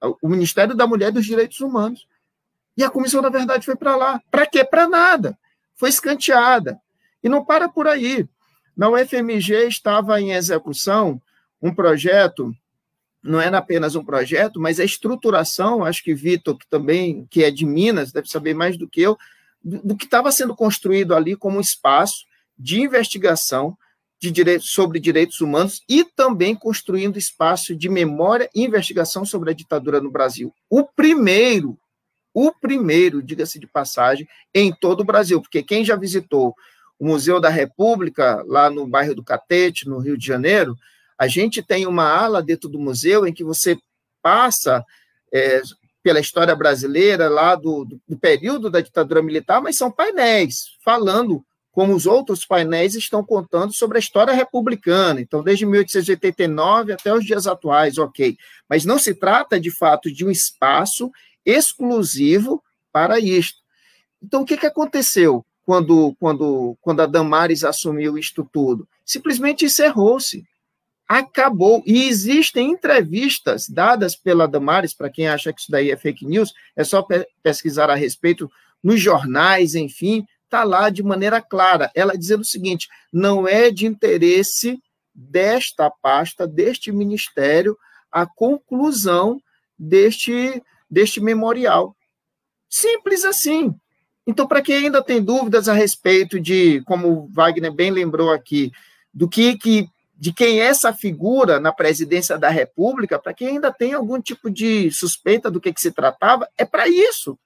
[0.00, 2.08] o Ministério da Mulher e dos Direitos Humanos.
[2.76, 4.20] E a Comissão da Verdade foi para lá.
[4.28, 4.64] Para quê?
[4.64, 5.38] Para nada
[5.74, 6.78] foi escanteada.
[7.22, 8.28] E não para por aí.
[8.76, 11.20] Na UFMG estava em execução
[11.62, 12.54] um projeto,
[13.22, 17.50] não era apenas um projeto, mas a estruturação, acho que Vitor, que também que é
[17.50, 19.16] de Minas, deve saber mais do que eu,
[19.62, 22.26] do que estava sendo construído ali como um espaço
[22.58, 23.76] de investigação
[24.20, 30.00] de sobre direitos humanos e também construindo espaço de memória e investigação sobre a ditadura
[30.00, 30.54] no Brasil.
[30.68, 31.78] O primeiro
[32.34, 36.54] o primeiro, diga-se de passagem, em todo o Brasil, porque quem já visitou
[36.98, 40.76] o Museu da República, lá no bairro do Catete, no Rio de Janeiro,
[41.16, 43.78] a gente tem uma ala dentro do museu em que você
[44.20, 44.84] passa
[45.32, 45.62] é,
[46.02, 51.44] pela história brasileira, lá do, do, do período da ditadura militar, mas são painéis falando
[51.70, 57.24] como os outros painéis estão contando sobre a história republicana, então desde 1889 até os
[57.24, 58.36] dias atuais, ok.
[58.68, 61.10] Mas não se trata de fato de um espaço
[61.44, 63.58] exclusivo para isto.
[64.22, 68.88] Então, o que, que aconteceu quando, quando, quando a Damares assumiu isto tudo?
[69.04, 70.44] Simplesmente encerrou-se.
[71.06, 71.82] Acabou.
[71.86, 76.52] E existem entrevistas dadas pela Damares, para quem acha que isso daí é fake news,
[76.74, 78.50] é só pe pesquisar a respeito
[78.82, 81.90] nos jornais, enfim, está lá de maneira clara.
[81.94, 84.80] Ela dizendo o seguinte: não é de interesse
[85.14, 87.76] desta pasta, deste ministério,
[88.10, 89.40] a conclusão
[89.78, 90.62] deste
[90.94, 91.96] deste memorial.
[92.70, 93.74] Simples assim.
[94.26, 98.72] Então, para quem ainda tem dúvidas a respeito de, como Wagner bem lembrou aqui,
[99.12, 103.72] do que, que de quem é essa figura na presidência da República, para quem ainda
[103.72, 107.36] tem algum tipo de suspeita do que, que se tratava, é para isso.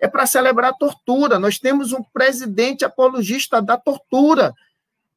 [0.00, 1.38] É para celebrar a tortura.
[1.38, 4.54] Nós temos um presidente apologista da tortura,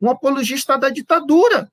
[0.02, 1.72] um apologista da ditadura.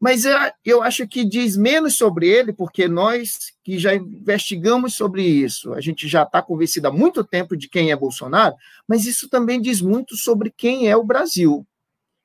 [0.00, 0.24] Mas
[0.64, 5.80] eu acho que diz menos sobre ele, porque nós que já investigamos sobre isso, a
[5.80, 8.54] gente já está convencido há muito tempo de quem é Bolsonaro,
[8.88, 11.66] mas isso também diz muito sobre quem é o Brasil.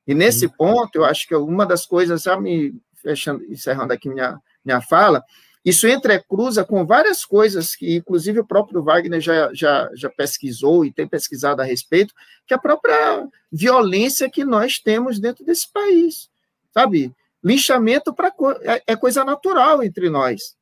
[0.06, 4.40] E nesse ponto, eu acho que uma das coisas, já me fechando, encerrando aqui minha,
[4.64, 5.22] minha fala,
[5.62, 10.92] isso entrecruza com várias coisas que, inclusive, o próprio Wagner já, já, já pesquisou e
[10.92, 12.14] tem pesquisado a respeito,
[12.46, 16.30] que é a própria violência que nós temos dentro desse país,
[16.72, 17.12] sabe?
[17.42, 20.56] Linchamento pra, é, é coisa natural entre nós.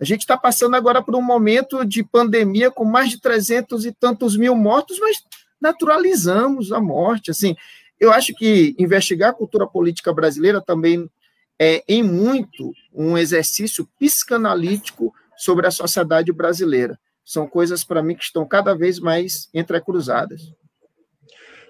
[0.00, 3.92] A gente está passando agora por um momento de pandemia com mais de 300 e
[3.92, 5.16] tantos mil mortos, mas
[5.60, 7.30] naturalizamos a morte.
[7.30, 7.56] Assim,
[7.98, 11.10] eu acho que investigar a cultura política brasileira também
[11.58, 16.98] é, em muito, um exercício psicanalítico sobre a sociedade brasileira.
[17.24, 20.52] São coisas, para mim, que estão cada vez mais entrecruzadas.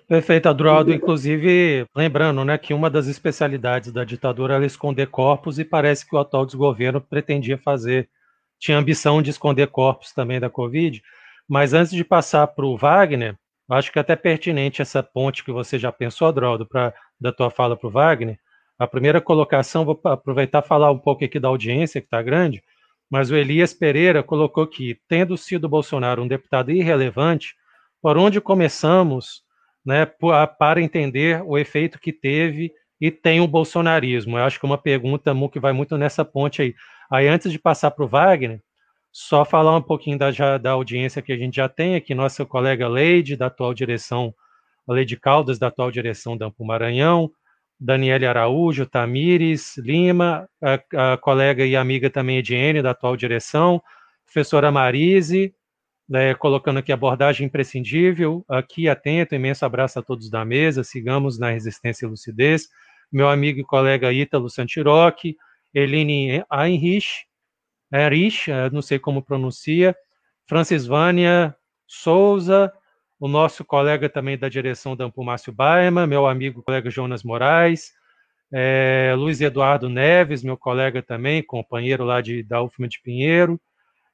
[0.09, 0.91] Perfeito, Adroaldo.
[0.91, 6.17] Inclusive, lembrando né, que uma das especialidades da ditadura era esconder corpos, e parece que
[6.17, 8.09] o atual desgoverno pretendia fazer,
[8.59, 11.03] tinha ambição de esconder corpos também da Covid.
[11.47, 13.37] Mas antes de passar para o Wagner,
[13.71, 17.51] acho que é até pertinente essa ponte que você já pensou, Adroaldo, pra, da tua
[17.51, 18.39] fala para o Wagner,
[18.79, 22.63] a primeira colocação, vou aproveitar falar um pouco aqui da audiência, que está grande,
[23.11, 27.55] mas o Elias Pereira colocou que, tendo sido Bolsonaro um deputado irrelevante,
[28.01, 29.43] por onde começamos
[29.85, 30.07] né,
[30.59, 34.39] para entender o efeito que teve e tem o bolsonarismo?
[34.39, 36.75] Eu acho que é uma pergunta que vai muito nessa ponte aí.
[37.11, 38.61] Aí, antes de passar para o Wagner,
[39.11, 42.45] só falar um pouquinho da, já, da audiência que a gente já tem aqui, nossa
[42.45, 44.35] colega Leide, da atual direção,
[44.87, 47.31] Leide Caldas, da atual direção da Ampo Maranhão,
[47.81, 53.83] Daniele Araújo, Tamires Lima, a, a, colega e amiga também Ediene, da atual direção,
[54.25, 55.55] professora Marise,
[56.09, 61.51] né, colocando aqui abordagem imprescindível, aqui atento, imenso abraço a todos da mesa, sigamos na
[61.51, 62.69] resistência e lucidez,
[63.13, 65.37] meu amigo e colega Ítalo Santiroque,
[65.75, 67.27] Eline Heinrich,
[67.93, 69.95] Erich, não sei como pronuncia,
[70.47, 71.55] Francis Vânia
[71.87, 72.73] Souza,
[73.21, 77.93] o nosso colega também da direção da Ampumácio Baima, meu amigo colega Jonas Moraes,
[78.53, 83.61] é, Luiz Eduardo Neves, meu colega também, companheiro lá de, da UFMA de Pinheiro,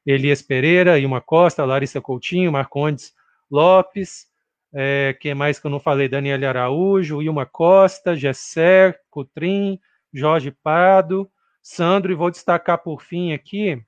[0.07, 3.15] Elias Pereira, Ilma Costa, Larissa Coutinho, Marcondes
[3.51, 4.27] Lopes,
[4.73, 6.09] é, quem mais que eu não falei?
[6.09, 9.79] Daniel Araújo, Ilma Costa, Gesser, Cutrim,
[10.13, 11.31] Jorge Pardo,
[11.63, 13.81] Sandro, e vou destacar por fim aqui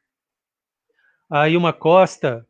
[1.29, 2.47] a Ilma Costa,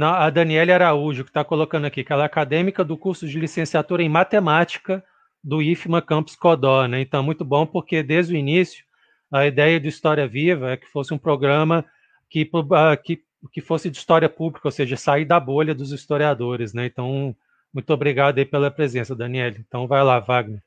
[0.00, 4.02] a Daniela Araújo, que está colocando aqui, que ela é acadêmica do curso de licenciatura
[4.02, 5.04] em matemática
[5.44, 7.00] do IFMA Campus Codó, né?
[7.00, 8.84] Então, muito bom, porque desde o início,
[9.30, 11.84] a ideia do História Viva é que fosse um programa
[12.28, 16.72] que, ah, que, que fosse de história pública, ou seja, sair da bolha dos historiadores,
[16.72, 16.86] né?
[16.86, 17.34] Então,
[17.72, 19.56] muito obrigado aí pela presença, Daniela.
[19.58, 20.62] Então, vai lá, Wagner.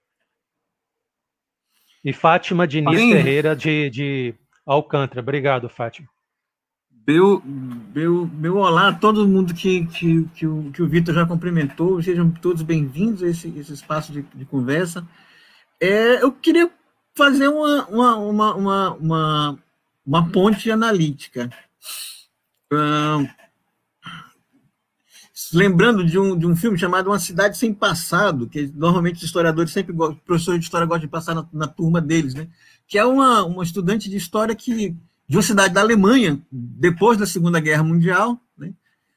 [2.03, 4.33] E Fátima Diniz Ferreira, de, de
[4.65, 5.19] Alcântara.
[5.19, 6.07] Obrigado, Fátima.
[7.05, 11.25] Meu, meu, meu olá a todo mundo que, que, que o, que o Vitor já
[11.25, 12.01] cumprimentou.
[12.01, 15.05] Sejam todos bem-vindos a esse, esse espaço de, de conversa.
[15.81, 16.69] É, eu queria
[17.17, 19.59] fazer uma, uma, uma, uma, uma,
[20.05, 21.49] uma ponte analítica.
[25.53, 29.71] Lembrando de um, de um filme chamado Uma Cidade Sem Passado, que normalmente os historiadores
[29.71, 32.47] sempre gostam, professores de história gostam de passar na, na turma deles, né?
[32.87, 34.95] que é uma, uma estudante de história que
[35.29, 38.73] de uma cidade da Alemanha, depois da Segunda Guerra Mundial, né,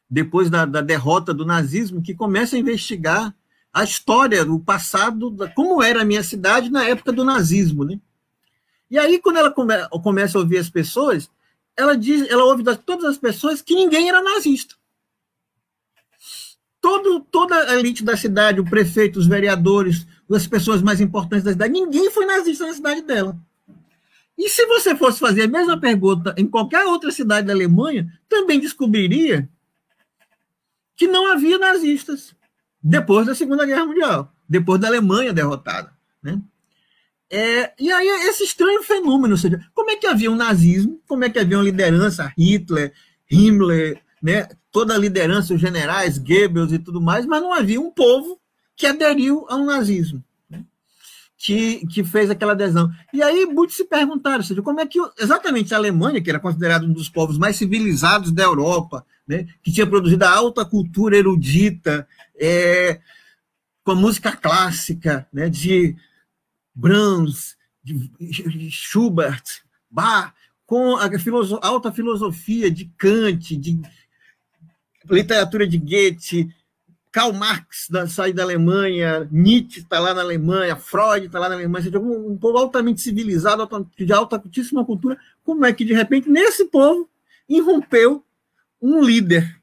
[0.08, 3.34] depois da, da, derrota do nazismo, que começa a investigar
[3.72, 7.82] a história, o passado, como era a minha cidade na época do nazismo.
[7.82, 7.98] Né?
[8.92, 11.30] E aí, quando ela come, começa a ouvir as pessoas,
[11.74, 14.74] ela diz, ela ouve de todas as pessoas que ninguém era nazista.
[16.78, 21.52] Todo, toda a elite da cidade, o prefeito, os vereadores, as pessoas mais importantes da
[21.52, 23.34] cidade, ninguém foi nazista na cidade dela.
[24.36, 28.60] E se você fosse fazer a mesma pergunta em qualquer outra cidade da Alemanha, também
[28.60, 29.48] descobriria
[30.94, 32.36] que não havia nazistas
[32.82, 35.90] depois da Segunda Guerra Mundial, depois da Alemanha derrotada.
[36.22, 36.38] Né?
[37.34, 41.24] É, e aí esse estranho fenômeno, ou seja, como é que havia um nazismo, como
[41.24, 42.92] é que havia uma liderança, Hitler,
[43.30, 47.90] Himmler, né, toda a liderança, os generais, Goebbels e tudo mais, mas não havia um
[47.90, 48.38] povo
[48.76, 50.22] que aderiu ao nazismo
[51.42, 52.88] que, que fez aquela adesão.
[53.12, 56.86] E aí muitos se perguntaram, seja, como é que exatamente a Alemanha, que era considerada
[56.86, 62.06] um dos povos mais civilizados da Europa, né, que tinha produzido a alta cultura erudita,
[62.38, 63.00] é,
[63.82, 65.96] com música clássica, né, de
[66.74, 67.56] Brahms,
[68.70, 69.42] Schubert,
[69.90, 70.32] Bach,
[70.66, 73.80] com a filoso alta filosofia de Kant, de
[75.10, 76.48] literatura de Goethe,
[77.10, 81.56] Karl Marx da, sai da Alemanha, Nietzsche está lá na Alemanha, Freud está lá na
[81.56, 85.92] Alemanha, seja, um, um povo altamente civilizado, de alta, altíssima cultura, como é que, de
[85.92, 87.08] repente, nesse povo
[87.46, 88.24] irrompeu
[88.80, 89.61] um líder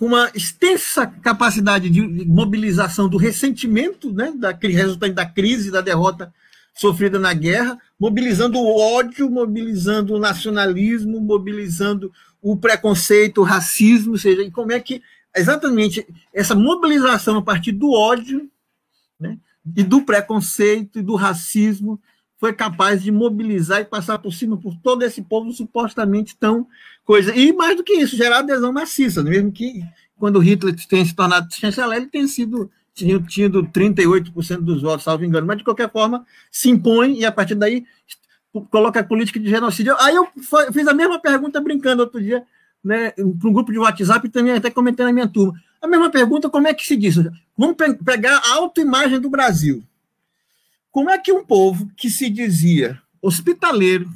[0.00, 6.32] uma extensa capacidade de mobilização do ressentimento, né, da, resultante da crise, da derrota
[6.74, 14.18] sofrida na guerra, mobilizando o ódio, mobilizando o nacionalismo, mobilizando o preconceito, o racismo, ou
[14.18, 15.02] seja, e como é que
[15.36, 18.50] exatamente essa mobilização a partir do ódio
[19.18, 19.36] né,
[19.76, 22.00] e do preconceito e do racismo
[22.40, 26.66] foi capaz de mobilizar e passar por cima por todo esse povo supostamente tão
[27.04, 27.36] coisa.
[27.36, 29.84] E mais do que isso, gerar adesão maciça, mesmo que
[30.16, 35.24] quando Hitler tenha se tornado chanceler, ele tenha sido tinha tido 38% dos votos, salvo
[35.24, 37.84] engano, mas de qualquer forma se impõe e a partir daí
[38.70, 39.94] coloca a política de genocídio.
[39.98, 40.26] Aí eu
[40.72, 42.42] fiz a mesma pergunta brincando outro dia
[42.82, 45.54] né, para um grupo de WhatsApp e também até comentei na minha turma.
[45.80, 47.16] A mesma pergunta, como é que se diz?
[47.56, 49.82] Vamos pegar a autoimagem do Brasil.
[50.90, 54.10] Como é que um povo que se dizia hospitaleiro,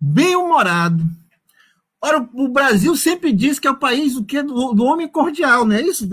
[0.00, 1.04] bem-humorado,
[2.06, 5.64] Ora, o Brasil sempre diz que é o país do, que, do, do homem cordial,
[5.64, 6.08] não é isso?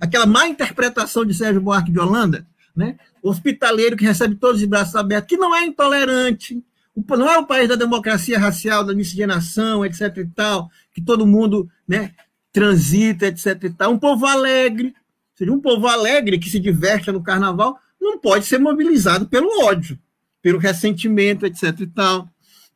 [0.00, 2.96] Aquela má interpretação de Sérgio Buarque de Holanda, né?
[3.22, 6.62] hospitaleiro que recebe todos os braços abertos, que não é intolerante,
[7.08, 10.16] não é o país da democracia racial, da miscigenação, etc.
[10.16, 12.12] e tal, que todo mundo né,
[12.52, 13.64] transita, etc.
[13.64, 13.92] e tal.
[13.92, 14.94] Um povo alegre,
[15.34, 19.98] seja, um povo alegre que se diverte no carnaval, não pode ser mobilizado pelo ódio,
[20.42, 21.80] pelo ressentimento, etc.
[21.80, 22.28] e tal.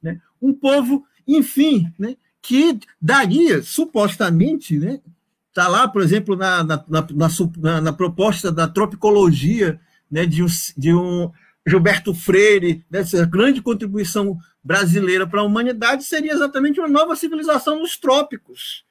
[0.02, 0.20] Né?
[0.40, 5.00] Um povo, enfim, né, que daria, supostamente, né,
[5.48, 10.46] está lá, por exemplo, na, na, na, na, proposta da tropicologia né, de, um,
[10.76, 11.30] de um
[11.66, 17.80] Gilberto Freire, né, essa grande contribuição brasileira para a humanidade seria exatamente uma nova civilização
[17.80, 18.84] nos trópicos.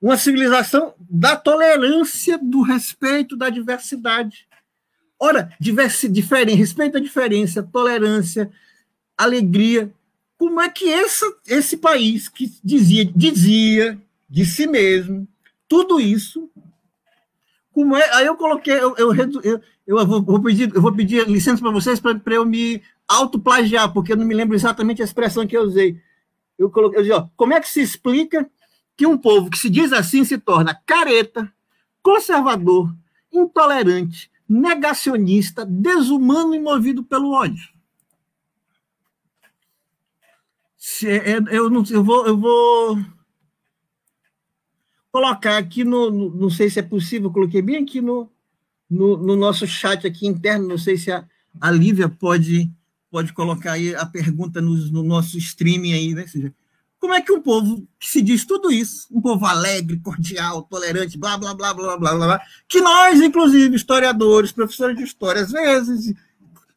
[0.00, 4.46] Uma civilização da tolerância, do respeito, da diversidade.
[5.20, 8.50] Ora, diversi, diferente, respeito à diferença, tolerância,
[9.18, 9.92] alegria.
[10.38, 15.28] Como é que essa, esse país que dizia, dizia de si mesmo
[15.68, 16.50] tudo isso,
[17.70, 18.14] como é?
[18.14, 19.14] Aí eu coloquei, eu, eu,
[19.44, 23.92] eu, eu vou, vou, pedir, eu vou pedir licença para vocês para eu me autoplagiar,
[23.92, 26.00] porque eu não me lembro exatamente a expressão que eu usei.
[26.58, 28.48] Eu coloquei, eu disse, ó, como é que se explica
[28.96, 31.52] que um povo que se diz assim se torna careta,
[32.02, 32.94] conservador,
[33.32, 37.68] intolerante, negacionista, desumano e movido pelo ódio?
[40.76, 42.98] Se, é, eu, não, eu, vou, eu vou
[45.12, 48.28] colocar aqui no, no, Não sei se é possível, coloquei bem aqui no,
[48.90, 51.24] no, no nosso chat aqui interno, não sei se a,
[51.60, 52.68] a Lívia pode,
[53.08, 56.26] pode colocar aí a pergunta no, no nosso streaming aí, né?
[56.26, 56.52] Seja,
[57.00, 61.16] como é que um povo que se diz tudo isso, um povo alegre, cordial, tolerante,
[61.16, 65.50] blá, blá, blá, blá, blá, blá, blá que nós, inclusive, historiadores, professores de história, às
[65.50, 66.14] vezes,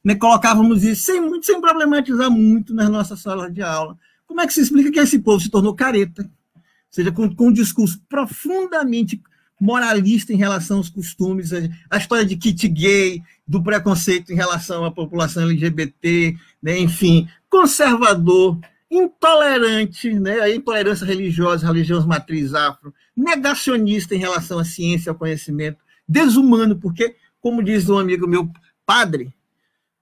[0.02, 3.98] né, colocávamos isso sem, muito, sem problematizar muito nas nossas salas de aula.
[4.26, 6.24] Como é que se explica que esse povo se tornou careta?
[6.24, 9.22] Ou seja, com, com um discurso profundamente
[9.60, 11.52] moralista em relação aos costumes,
[11.90, 18.58] a história de kit gay, do preconceito em relação à população LGBT, né, enfim, conservador,
[18.96, 25.80] intolerante, né, a intolerância religiosa, religiões matriz afro, negacionista em relação à ciência, ao conhecimento,
[26.08, 28.50] desumano, porque, como diz um amigo meu,
[28.86, 29.34] padre,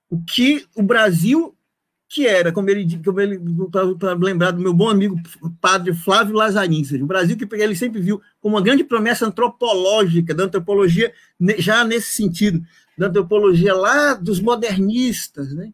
[0.09, 1.55] o que o Brasil
[2.13, 3.39] que era, como ele, como ele
[3.97, 5.15] para lembrar do meu bom amigo
[5.61, 10.43] padre Flávio Lazarin, o Brasil que ele sempre viu como uma grande promessa antropológica, da
[10.43, 11.13] antropologia
[11.57, 12.61] já nesse sentido,
[12.97, 15.71] da antropologia lá dos modernistas, né?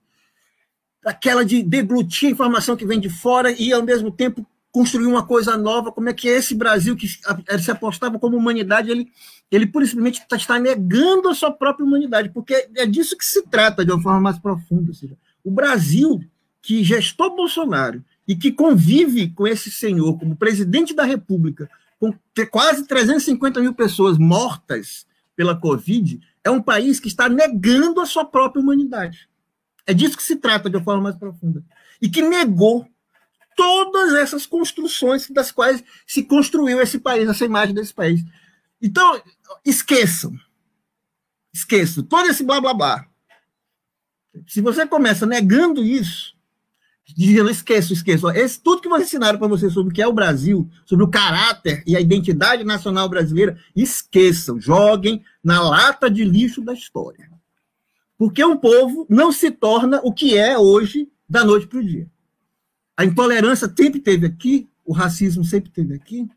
[1.08, 5.58] Aquela de deglutir informação que vem de fora e, ao mesmo tempo, construir uma coisa
[5.58, 9.10] nova, como é que esse Brasil que se apostava como humanidade, ele,
[9.50, 13.24] ele pura e simplesmente está, está negando a sua própria humanidade, porque é disso que
[13.24, 16.22] se trata de uma forma mais profunda, ou seja, o Brasil,
[16.62, 22.14] que gestou Bolsonaro e que convive com esse senhor como presidente da República, com
[22.52, 28.26] quase 350 mil pessoas mortas pela Covid, é um país que está negando a sua
[28.26, 29.30] própria humanidade.
[29.88, 31.64] É disso que se trata de uma forma mais profunda.
[32.02, 32.86] E que negou
[33.56, 38.22] todas essas construções das quais se construiu esse país, essa imagem desse país.
[38.82, 39.20] Então,
[39.66, 40.34] esqueçam.
[41.54, 42.04] Esqueçam.
[42.04, 43.08] Todo esse blá blá blá.
[44.46, 46.36] Se você começa negando isso,
[47.16, 50.14] dizendo esqueço, esqueço, esse, tudo que vocês ensinaram para você sobre o que é o
[50.14, 56.62] Brasil, sobre o caráter e a identidade nacional brasileira, esqueçam, joguem na lata de lixo
[56.62, 57.37] da história.
[58.18, 62.10] Porque um povo não se torna o que é hoje da noite para o dia.
[62.96, 66.28] A intolerância sempre teve aqui, o racismo sempre teve aqui,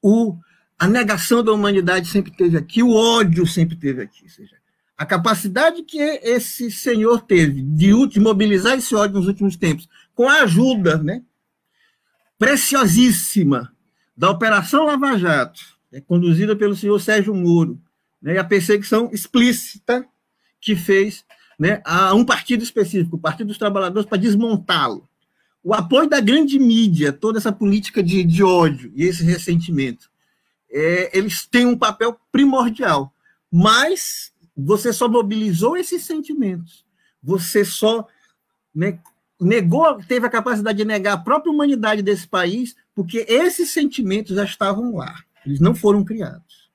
[0.00, 0.36] o,
[0.78, 4.22] a negação da humanidade sempre teve aqui, o ódio sempre teve aqui.
[4.22, 4.56] Ou seja,
[4.96, 10.42] a capacidade que esse senhor teve de mobilizar esse ódio nos últimos tempos, com a
[10.42, 11.22] ajuda né,
[12.38, 13.72] preciosíssima
[14.16, 15.60] da Operação Lava Jato,
[15.92, 17.80] né, conduzida pelo senhor Sérgio Moro,
[18.20, 20.04] né, e a perseguição explícita
[20.60, 21.24] que fez
[21.58, 25.08] né, a um partido específico, o Partido dos Trabalhadores, para desmontá-lo.
[25.62, 30.08] O apoio da grande mídia, toda essa política de, de ódio e esse ressentimento,
[30.70, 33.12] é, eles têm um papel primordial.
[33.50, 36.84] Mas você só mobilizou esses sentimentos,
[37.22, 38.06] você só
[38.74, 38.98] né,
[39.40, 44.44] negou, teve a capacidade de negar a própria humanidade desse país, porque esses sentimentos já
[44.44, 46.68] estavam lá, eles não foram criados.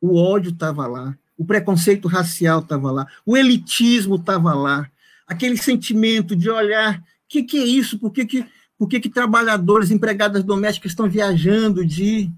[0.00, 4.88] O ódio estava lá, o preconceito racial estava lá, o elitismo estava lá,
[5.26, 7.98] aquele sentimento de olhar, o que, que é isso?
[7.98, 8.46] Por que, que,
[8.78, 12.30] por que, que trabalhadores, empregadas domésticas estão viajando de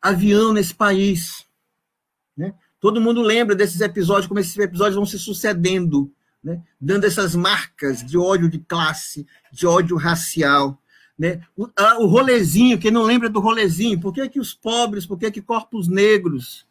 [0.00, 1.44] avião nesse país?
[2.34, 2.54] Né?
[2.80, 6.10] Todo mundo lembra desses episódios, como esses episódios vão se sucedendo,
[6.42, 6.62] né?
[6.80, 10.80] dando essas marcas de ódio de classe, de ódio racial.
[11.18, 11.42] Né?
[11.54, 15.18] O, a, o rolezinho, quem não lembra do rolezinho, por que, que os pobres, por
[15.18, 16.69] que, que corpos negros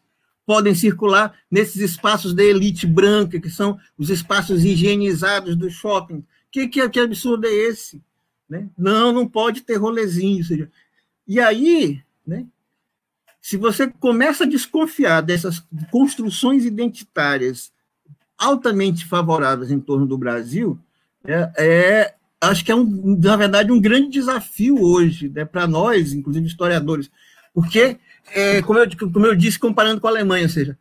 [0.50, 6.26] podem circular nesses espaços da elite branca, que são os espaços higienizados do shopping?
[6.52, 8.02] Que, que, que absurdo é esse?
[8.50, 8.68] Né?
[8.76, 10.44] Não, não pode ter rolezinho.
[10.44, 10.68] Seja,
[11.28, 12.48] e aí, né,
[13.40, 17.72] se você começa a desconfiar dessas construções identitárias
[18.36, 20.80] altamente favoráveis em torno do Brasil,
[21.26, 26.12] é, é acho que é, um, na verdade, um grande desafio hoje né, para nós,
[26.12, 27.12] inclusive historiadores,
[27.54, 28.00] porque,
[28.34, 30.78] é, como, eu, como eu disse, comparando com a Alemanha, ou seja,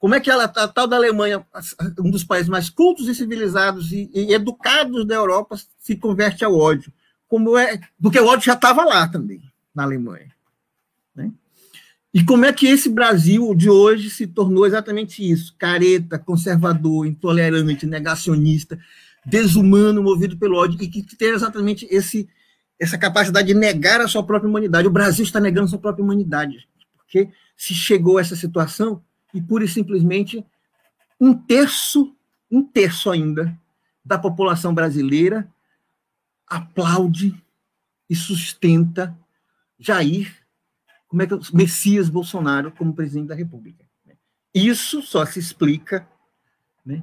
[0.00, 1.44] como é que ela, a tal da Alemanha,
[1.98, 6.56] um dos países mais cultos e civilizados e, e educados da Europa, se converte ao
[6.56, 6.90] ódio?
[7.28, 9.42] Como é, porque o ódio já estava lá também,
[9.74, 10.32] na Alemanha.
[11.14, 11.30] Né?
[12.14, 15.54] E como é que esse Brasil de hoje se tornou exatamente isso?
[15.58, 18.78] Careta, conservador, intolerante, negacionista,
[19.26, 22.26] desumano, movido pelo ódio, e que tem exatamente esse,
[22.78, 24.88] essa capacidade de negar a sua própria humanidade.
[24.88, 26.66] O Brasil está negando a sua própria humanidade,
[27.10, 29.02] porque se chegou a essa situação
[29.34, 30.46] e pura e simplesmente
[31.20, 32.14] um terço,
[32.48, 33.58] um terço ainda,
[34.04, 35.52] da população brasileira
[36.46, 37.34] aplaude
[38.08, 39.16] e sustenta
[39.78, 40.40] Jair
[41.08, 43.84] como é que Messias Bolsonaro como presidente da República.
[44.06, 44.14] Né?
[44.54, 46.08] Isso só se explica
[46.86, 47.02] né,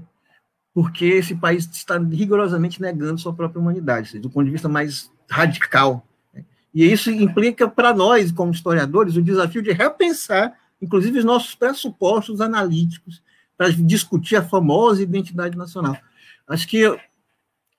[0.74, 6.08] porque esse país está rigorosamente negando sua própria humanidade, do ponto de vista mais radical.
[6.78, 12.40] E isso implica para nós, como historiadores, o desafio de repensar, inclusive, os nossos pressupostos
[12.40, 13.20] analíticos
[13.58, 15.98] para discutir a famosa identidade nacional.
[16.48, 16.84] Acho que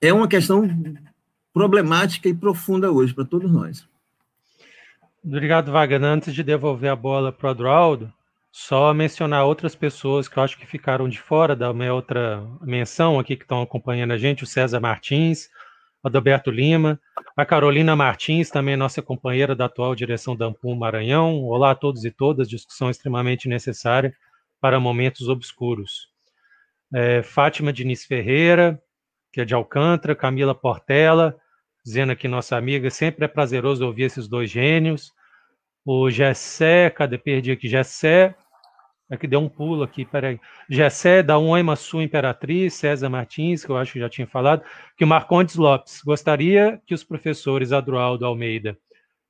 [0.00, 0.68] é uma questão
[1.54, 3.86] problemática e profunda hoje para todos nós.
[5.24, 6.02] Obrigado, Wagner.
[6.02, 8.12] Antes de devolver a bola para o Adroaldo,
[8.50, 13.16] só mencionar outras pessoas que eu acho que ficaram de fora da minha outra menção
[13.20, 15.48] aqui que estão acompanhando a gente, o César Martins,
[16.02, 17.00] Adalberto Lima,
[17.36, 21.42] a Carolina Martins, também nossa companheira da atual direção da Ampum Maranhão.
[21.44, 24.14] Olá a todos e todas, discussão extremamente necessária
[24.60, 26.08] para momentos obscuros.
[26.94, 28.80] É, Fátima Diniz Ferreira,
[29.32, 31.36] que é de Alcântara, Camila Portela,
[31.84, 35.12] dizendo aqui nossa amiga, sempre é prazeroso ouvir esses dois gênios.
[35.84, 37.18] O Gessé, cadê?
[37.18, 38.36] Perdi aqui, Gessé,
[39.10, 40.38] é que deu um pulo aqui, peraí.
[40.68, 44.62] Gessé, da Uema Sul Imperatriz, César Martins, que eu acho que já tinha falado,
[44.96, 48.76] que o Marcondes Lopes gostaria que os professores Adroaldo Almeida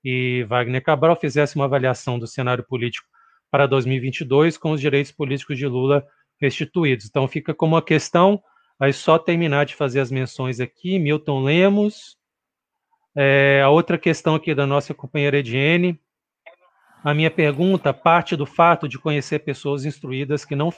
[0.05, 3.07] e Wagner Cabral fizessem uma avaliação do cenário político
[3.51, 6.05] para 2022 com os direitos políticos de Lula
[6.41, 7.07] restituídos.
[7.07, 8.43] Então fica como uma questão,
[8.81, 12.17] aí só terminar de fazer as menções aqui, Milton Lemos,
[13.17, 16.01] é, a outra questão aqui da nossa companheira Ediene,
[17.03, 20.71] a minha pergunta parte do fato de conhecer pessoas instruídas que não,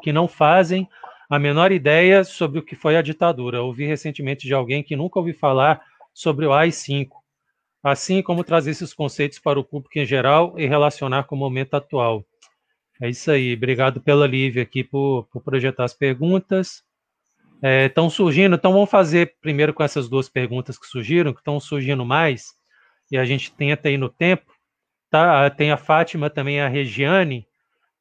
[0.00, 0.88] que não fazem
[1.28, 3.62] a menor ideia sobre o que foi a ditadura.
[3.62, 5.82] Ouvi recentemente de alguém que nunca ouviu falar
[6.14, 7.08] sobre o AI-5,
[7.82, 11.74] assim como trazer esses conceitos para o público em geral e relacionar com o momento
[11.74, 12.24] atual.
[13.00, 13.54] É isso aí.
[13.54, 16.86] Obrigado pela Lívia aqui por, por projetar as perguntas
[17.86, 18.54] estão é, surgindo.
[18.54, 22.54] Então, vamos fazer primeiro com essas duas perguntas que surgiram, que estão surgindo mais,
[23.10, 24.52] e a gente tenta ir no tempo.
[25.10, 25.48] Tá?
[25.50, 27.46] Tem a Fátima também, a Regiane.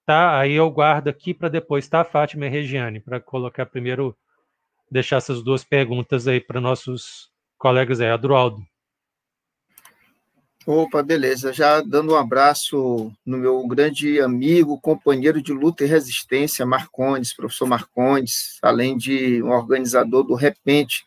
[0.06, 0.39] Tá?
[0.39, 4.16] Aí eu guardo aqui para depois, tá, Fátima e Regiane, para colocar primeiro,
[4.89, 8.10] deixar essas duas perguntas aí para nossos colegas aí.
[8.10, 8.64] Adroaldo.
[10.68, 11.53] Opa, beleza.
[11.53, 17.68] Já dando um abraço no meu grande amigo, companheiro de luta e resistência, Marcondes, professor
[17.68, 21.06] Marcondes, além de um organizador do Repente,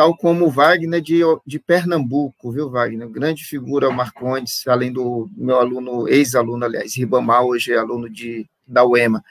[0.00, 3.06] tal como Wagner de, de Pernambuco, viu, Wagner?
[3.06, 8.82] Grande figura, Marcondes, além do meu aluno, ex-aluno, aliás, Ribamar, hoje é aluno de, da
[8.82, 9.22] UEMA.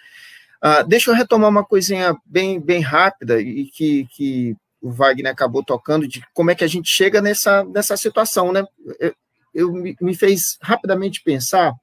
[0.63, 5.63] Uh, deixa eu retomar uma coisinha bem, bem rápida e que, que o Wagner acabou
[5.63, 8.63] tocando de como é que a gente chega nessa, nessa situação, né?
[8.99, 9.15] Eu,
[9.55, 11.74] eu me fez rapidamente pensar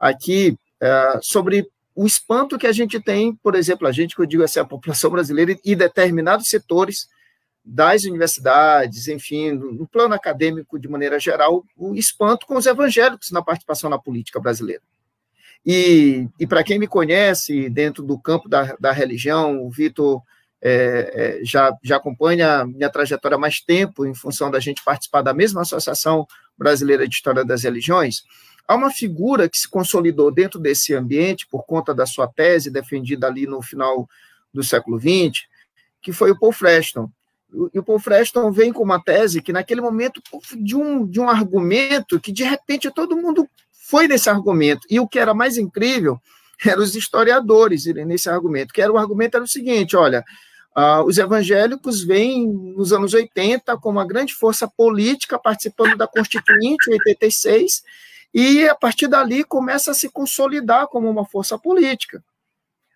[0.00, 1.64] aqui uh, sobre
[1.94, 4.64] o espanto que a gente tem, por exemplo, a gente, que eu digo assim, a
[4.64, 7.06] população brasileira e determinados setores
[7.68, 13.42] das universidades, enfim, no plano acadêmico de maneira geral, o espanto com os evangélicos na
[13.42, 14.82] participação na política brasileira.
[15.64, 20.22] E, e para quem me conhece dentro do campo da, da religião, o Vitor
[20.62, 25.22] é, é, já, já acompanha minha trajetória há mais tempo, em função da gente participar
[25.22, 26.24] da mesma Associação
[26.56, 28.22] Brasileira de História das Religiões,
[28.68, 33.26] há uma figura que se consolidou dentro desse ambiente por conta da sua tese defendida
[33.26, 34.08] ali no final
[34.54, 35.46] do século XX,
[36.00, 37.10] que foi o Paul Freston.
[37.72, 40.20] E o Paul Freston vem com uma tese que, naquele momento,
[40.58, 44.86] de um, de um argumento que, de repente, todo mundo foi nesse argumento.
[44.90, 46.20] E o que era mais incrível
[46.64, 50.24] eram os historiadores nesse argumento, que era o argumento era o seguinte, olha,
[50.76, 56.90] uh, os evangélicos vêm nos anos 80 com uma grande força política participando da Constituinte
[56.90, 57.82] em 86,
[58.34, 62.22] e a partir dali começa a se consolidar como uma força política.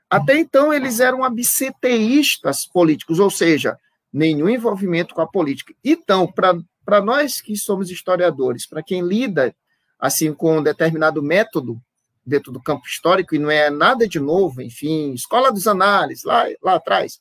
[0.08, 3.78] Até então eles eram absenteístas políticos, ou seja,
[4.12, 5.74] nenhum envolvimento com a política.
[5.84, 9.54] Então, para nós que somos historiadores, para quem lida
[9.98, 11.80] assim com um determinado método
[12.24, 16.46] dentro do campo histórico, e não é nada de novo, enfim, escola dos análises, lá,
[16.62, 17.20] lá atrás,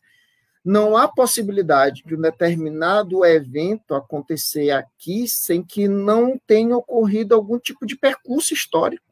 [0.64, 7.58] não há possibilidade de um determinado evento acontecer aqui sem que não tenha ocorrido algum
[7.58, 9.06] tipo de percurso histórico.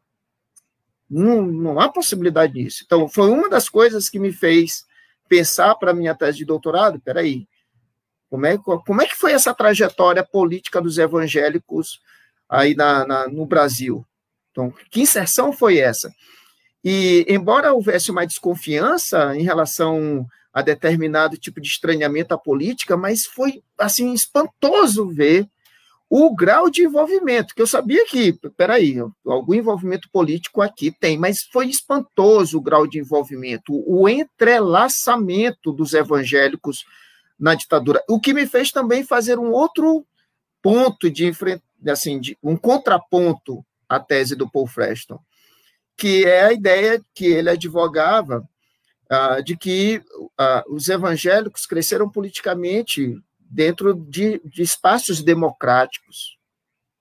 [1.10, 2.84] Não, não há possibilidade disso.
[2.86, 4.86] Então, foi uma das coisas que me fez
[5.28, 7.48] pensar para minha tese de doutorado, peraí,
[8.30, 12.00] como é, como é que foi essa trajetória política dos evangélicos
[12.50, 14.06] aí na, na, no Brasil.
[14.52, 16.12] Então, que inserção foi essa?
[16.84, 23.26] E, embora houvesse uma desconfiança em relação a determinado tipo de estranhamento à política, mas
[23.26, 25.48] foi, assim, espantoso ver
[26.10, 31.44] o grau de envolvimento, que eu sabia que, peraí, algum envolvimento político aqui tem, mas
[31.52, 36.86] foi espantoso o grau de envolvimento, o entrelaçamento dos evangélicos
[37.40, 40.06] na ditadura, o que me fez também fazer um outro
[40.62, 45.20] ponto de enfrentamento, assim, de, um contraponto à tese do Paul Freston,
[45.96, 48.48] que é a ideia que ele advogava
[49.10, 50.04] ah, de que
[50.38, 56.38] ah, os evangélicos cresceram politicamente dentro de, de espaços democráticos.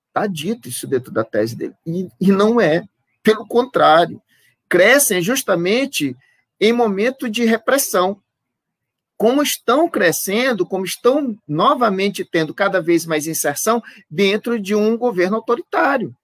[0.08, 1.74] Está dito isso dentro da tese dele.
[1.84, 2.82] E, e não é.
[3.22, 4.22] Pelo contrário,
[4.68, 6.16] crescem justamente
[6.60, 8.22] em momento de repressão
[9.16, 15.36] como estão crescendo, como estão novamente tendo cada vez mais inserção dentro de um governo
[15.36, 16.14] autoritário,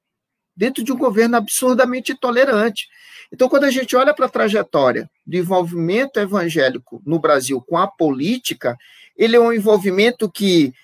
[0.55, 2.89] dentro de um governo absurdamente intolerante.
[3.33, 7.87] Então, quando a gente olha para a trajetória do envolvimento evangélico no Brasil com a
[7.87, 8.77] política,
[9.17, 10.75] ele é um envolvimento que,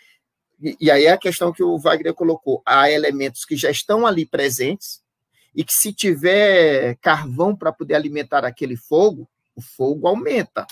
[0.81, 4.25] e aí é a questão que o Wagner colocou, há elementos que já estão ali
[4.25, 5.03] presentes,
[5.55, 10.65] e que se tiver carvão para poder alimentar aquele fogo, o fogo aumenta.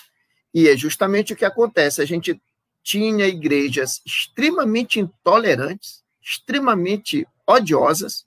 [0.56, 2.00] E é justamente o que acontece.
[2.00, 2.40] A gente
[2.82, 8.24] tinha igrejas extremamente intolerantes, extremamente odiosas,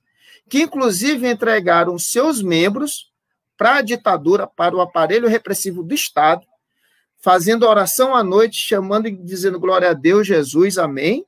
[0.48, 3.12] que inclusive entregaram seus membros
[3.58, 6.46] para a ditadura, para o aparelho repressivo do Estado,
[7.18, 11.26] fazendo oração à noite, chamando e dizendo glória a Deus, Jesus, amém,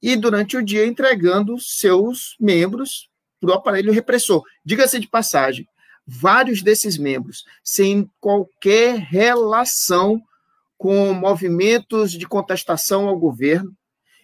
[0.00, 4.42] e durante o dia entregando seus membros para o aparelho repressor.
[4.64, 5.68] Diga-se de passagem,
[6.06, 10.22] vários desses membros sem qualquer relação
[10.76, 13.74] com movimentos de contestação ao governo,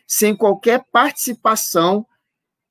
[0.07, 2.07] sem qualquer participação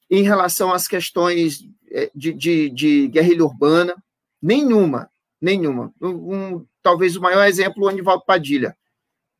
[0.09, 3.95] em relação às questões eh, de, de, de guerrilha urbana,
[4.41, 5.09] nenhuma,
[5.41, 5.93] nenhuma.
[6.01, 8.75] Um, talvez o maior exemplo, o Anivaldo Padilha.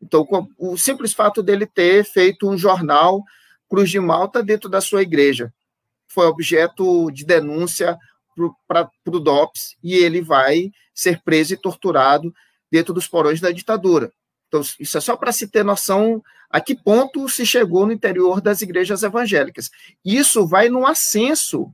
[0.02, 0.26] Então,
[0.58, 3.24] o simples fato dele ter feito um jornal
[3.70, 5.54] Cruz de Malta dentro da sua igreja
[6.08, 7.98] foi objeto de denúncia
[8.68, 12.34] para o DOPS e ele vai ser preso e torturado
[12.72, 14.12] dentro dos porões da ditadura.
[14.48, 18.42] Então, isso é só para se ter noção a que ponto se chegou no interior
[18.42, 19.70] das igrejas evangélicas.
[20.04, 21.72] Isso vai no ascenso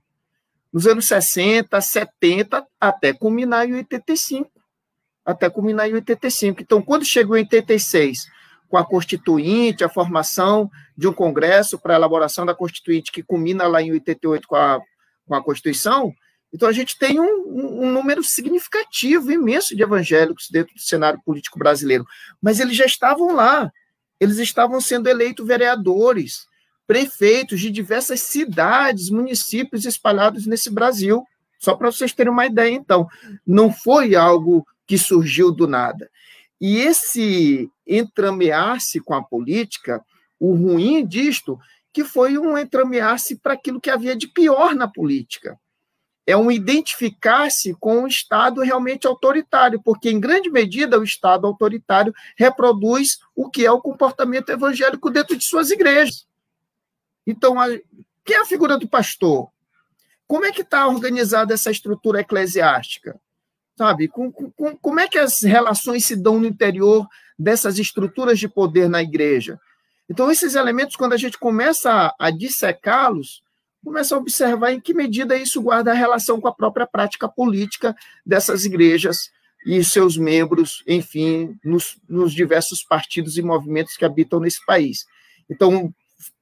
[0.72, 4.52] nos anos 60, 70, até culminar em 85.
[5.26, 6.62] Até culminar em 85.
[6.62, 8.28] Então, quando chegou em 86,
[8.68, 13.66] com a Constituinte, a formação de um Congresso para a elaboração da Constituinte, que culmina
[13.68, 14.82] lá em 88 com a,
[15.26, 16.14] com a Constituição,
[16.56, 21.60] então, a gente tem um, um, número significativo, imenso de evangélicos dentro do cenário político
[21.60, 22.08] brasileiro,
[22.42, 23.70] mas eles já estavam lá.
[24.22, 26.48] Eles estavam sendo eleitos vereadores,
[26.88, 31.26] prefeitos de diversas cidades, municípios espalhados nesse Brasil.
[31.60, 33.06] Só para vocês terem uma ideia, então.
[33.46, 36.10] Não foi algo que surgiu do nada.
[36.62, 40.02] E esse entramear-se com a política,
[40.40, 41.60] o ruim disto,
[41.92, 45.60] que foi um entramear-se para aquilo que havia de pior na política.
[46.28, 52.14] É um identificar-se com um Estado realmente autoritário, porque, em grande medida, o Estado autoritário
[52.36, 56.26] reproduz o que é o comportamento evangélico dentro de suas igrejas.
[57.28, 57.68] Então, a,
[58.24, 59.50] quem é a figura do pastor?
[60.28, 63.20] Como é que está organizada essa estrutura eclesiástica?
[63.78, 64.08] Sabe?
[64.08, 67.08] Com, com, como é que as relações se dão no interior
[67.38, 69.60] dessas estruturas de poder na igreja?
[70.10, 73.44] Então, esses elementos, quando a gente começa a, a dissecá-los,
[73.86, 78.66] começa a observar em que medida isso guarda relação com a própria prática política dessas
[78.66, 79.30] igrejas
[79.64, 85.06] e seus membros, enfim, nos, nos diversos partidos e movimentos que habitam nesse país.
[85.50, 85.94] Então,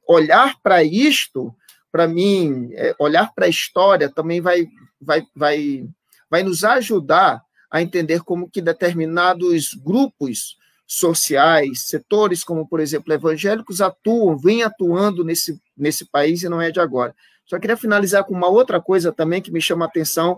[0.07, 1.53] olhar para isto,
[1.91, 4.65] para mim, é, olhar para a história também vai,
[4.99, 5.85] vai, vai,
[6.29, 13.81] vai nos ajudar a entender como que determinados grupos sociais, setores como, por exemplo, evangélicos
[13.81, 17.13] atuam, vêm atuando nesse, nesse país e não é de agora.
[17.45, 20.37] Só queria finalizar com uma outra coisa também que me chama a atenção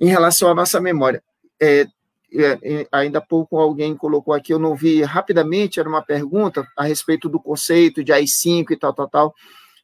[0.00, 1.22] em relação à nossa memória.
[1.60, 1.86] É,
[2.32, 6.66] é, é ainda há pouco alguém colocou aqui, eu não vi rapidamente, era uma pergunta
[6.76, 9.34] a respeito do conceito de AI-5 e tal, tal, tal.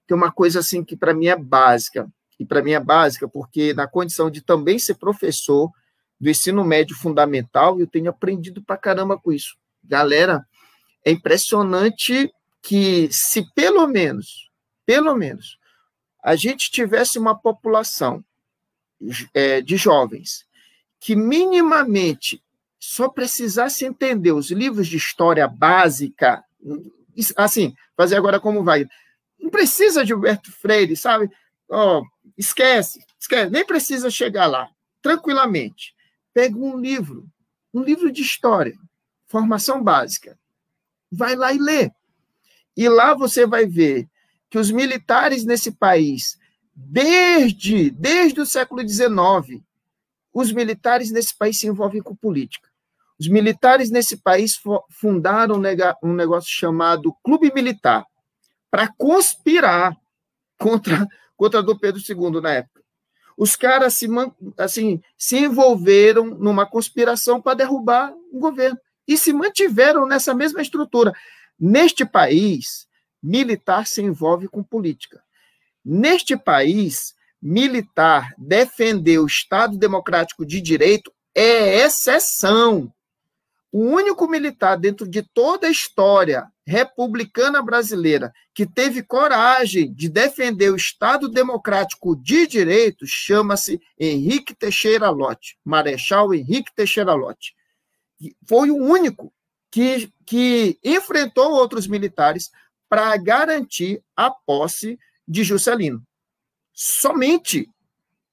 [0.06, 2.08] Tem uma coisa assim que para mim é básica,
[2.38, 5.70] e para mim é básica porque na condição de também ser professor
[6.18, 9.56] do ensino médio fundamental, eu tenho aprendido para caramba com isso.
[9.82, 10.44] Galera,
[11.04, 14.50] é impressionante que se pelo menos,
[14.84, 15.58] pelo menos,
[16.22, 18.24] a gente tivesse uma população
[19.32, 20.46] é, de jovens
[20.98, 22.42] que minimamente
[22.78, 26.44] só precisasse entender os livros de história básica,
[27.36, 28.86] assim, fazer agora como vai.
[29.38, 31.30] Não precisa de Gilberto Freire, sabe?
[31.68, 32.02] Oh,
[32.36, 34.68] esquece, esquece, nem precisa chegar lá,
[35.00, 35.94] tranquilamente.
[36.32, 37.26] Pega um livro,
[37.72, 38.76] um livro de história,
[39.26, 40.38] formação básica.
[41.10, 41.90] Vai lá e lê.
[42.76, 44.08] E lá você vai ver
[44.50, 46.38] que os militares nesse país,
[46.74, 49.62] desde, desde o século XIX,
[50.32, 52.68] os militares nesse país se envolvem com política.
[53.18, 54.58] Os militares nesse país
[54.90, 55.60] fundaram
[56.02, 58.04] um negócio chamado Clube Militar
[58.70, 59.96] para conspirar
[60.58, 62.80] contra, contra Dom Pedro II na época.
[63.36, 64.06] Os caras se,
[64.58, 71.12] assim, se envolveram numa conspiração para derrubar o governo e se mantiveram nessa mesma estrutura.
[71.58, 72.86] Neste país,
[73.22, 75.22] militar se envolve com política.
[75.84, 82.92] Neste país, militar defender o Estado democrático de direito é exceção.
[83.72, 90.70] O único militar dentro de toda a história republicana brasileira que teve coragem de defender
[90.70, 97.54] o Estado democrático de direito chama-se Henrique Teixeira Lott, Marechal Henrique Teixeira Lott.
[98.46, 99.32] Foi o único
[99.70, 102.50] que, que enfrentou outros militares
[102.90, 106.02] para garantir a posse de Juscelino.
[106.74, 107.70] Somente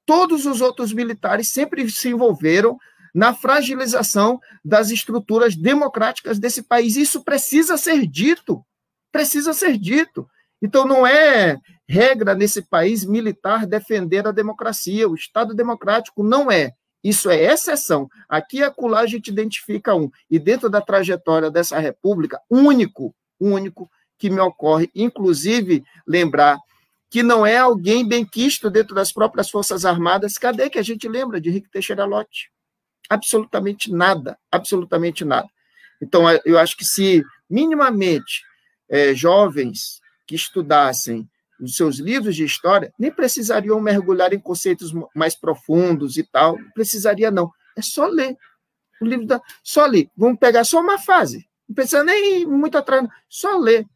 [0.03, 2.77] todos os outros militares sempre se envolveram
[3.13, 6.95] na fragilização das estruturas democráticas desse país.
[6.95, 8.65] Isso precisa ser dito.
[9.11, 10.27] Precisa ser dito.
[10.61, 15.07] Então, não é regra nesse país militar defender a democracia.
[15.07, 16.71] O Estado democrático não é.
[17.03, 18.09] Isso é exceção.
[18.27, 20.09] Aqui e acolá a gente identifica um.
[20.29, 26.57] E dentro da trajetória dessa república, único, único que me ocorre, inclusive, lembrar
[27.09, 30.37] que não é alguém bem quisto dentro das próprias Forças Armadas.
[30.37, 32.51] Cadê que a gente lembra de Henrique Teixeira Lott?
[33.09, 35.47] Absolutamente nada, absolutamente nada.
[36.01, 38.43] Então, eu acho que se minimamente
[38.89, 41.27] é, jovens que estudassem
[41.59, 47.31] os seus livros de história, nem precisariam mergulhar em conceitos mais profundos e tal, precisaria
[47.31, 47.51] não.
[47.75, 48.37] É só ler.
[49.01, 49.41] O livro da...
[49.63, 50.09] Só ler.
[50.15, 51.47] Vamos pegar só uma fase.
[51.67, 53.87] Não precisa nem ir muito atrás, só ler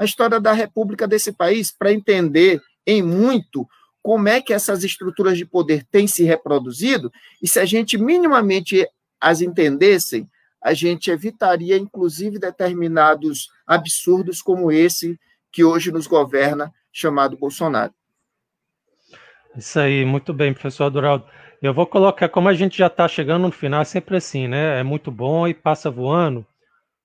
[0.00, 3.68] a história da República desse país para entender em muito
[4.02, 8.88] como é que essas estruturas de poder têm se reproduzido, e se a gente minimamente
[9.20, 10.26] as entendessem,
[10.62, 15.20] a gente evitaria, inclusive, determinados absurdos como esse
[15.52, 17.92] que hoje nos governa, chamado Bolsonaro.
[19.54, 21.26] Isso aí, muito bem, professor Duraldo.
[21.60, 24.80] Eu vou colocar, como a gente já está chegando no final, é sempre assim, né?
[24.80, 26.46] É muito bom e passa voando,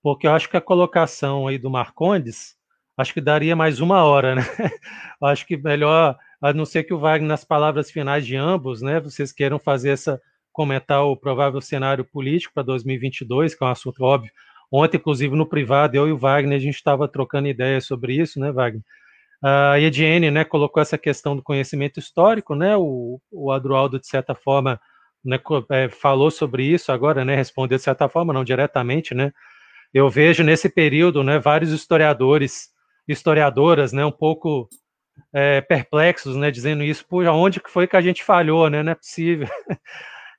[0.02, 2.55] porque eu acho que a colocação aí do Marcondes
[2.98, 4.42] acho que daria mais uma hora, né?
[5.22, 9.00] acho que melhor, a não ser que o Wagner, nas palavras finais de ambos, né,
[9.00, 10.22] vocês queiram fazer essa,
[10.52, 14.32] comentar o provável cenário político para 2022, que é um assunto óbvio
[14.72, 18.40] Ontem, inclusive, no privado, eu e o Wagner, a gente estava trocando ideias sobre isso,
[18.40, 18.84] né, Wagner?
[19.44, 24.34] A Ediene, né, colocou essa questão do conhecimento histórico, né, o, o Adroaldo, de certa
[24.34, 24.80] forma,
[25.24, 25.40] né,
[25.70, 29.32] é, falou sobre isso agora, né, respondeu de certa forma, não diretamente, né,
[29.94, 32.70] eu vejo nesse período, né, vários historiadores,
[33.08, 34.70] historiadoras, né, um pouco
[35.34, 38.92] é, perplexos, né, dizendo isso, por onde que foi que a gente falhou, né, não
[38.92, 39.48] é possível.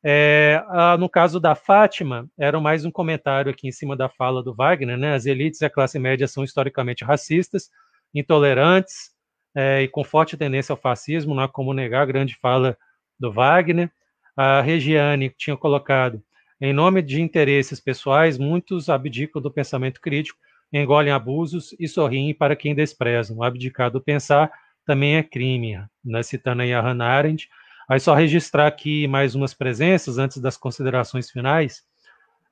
[0.08, 0.62] É,
[1.00, 4.96] no caso da Fátima, era mais um comentário aqui em cima da fala do Wagner,
[4.96, 7.70] né, as elites e a classe média são historicamente racistas,
[8.14, 9.10] intolerantes
[9.56, 12.76] é, e com forte tendência ao fascismo, não há como negar a grande fala
[13.18, 13.90] do Wagner.
[14.36, 16.22] A Regiane tinha colocado,
[16.60, 20.38] em nome de interesses pessoais, muitos abdicam do pensamento crítico,
[20.72, 23.42] engolem abusos e sorriem para quem desprezam.
[23.42, 24.50] Abdicar do pensar
[24.84, 26.22] também é crime, né?
[26.22, 27.48] citando aí a Hannah Arendt.
[27.88, 31.82] Aí só registrar aqui mais umas presenças antes das considerações finais.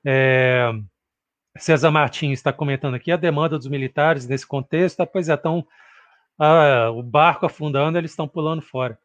[0.05, 0.71] É,
[1.57, 5.67] César Martins está comentando aqui a demanda dos militares nesse contexto, ah, pois é, então
[6.39, 8.99] ah, o barco afundando, eles estão pulando fora.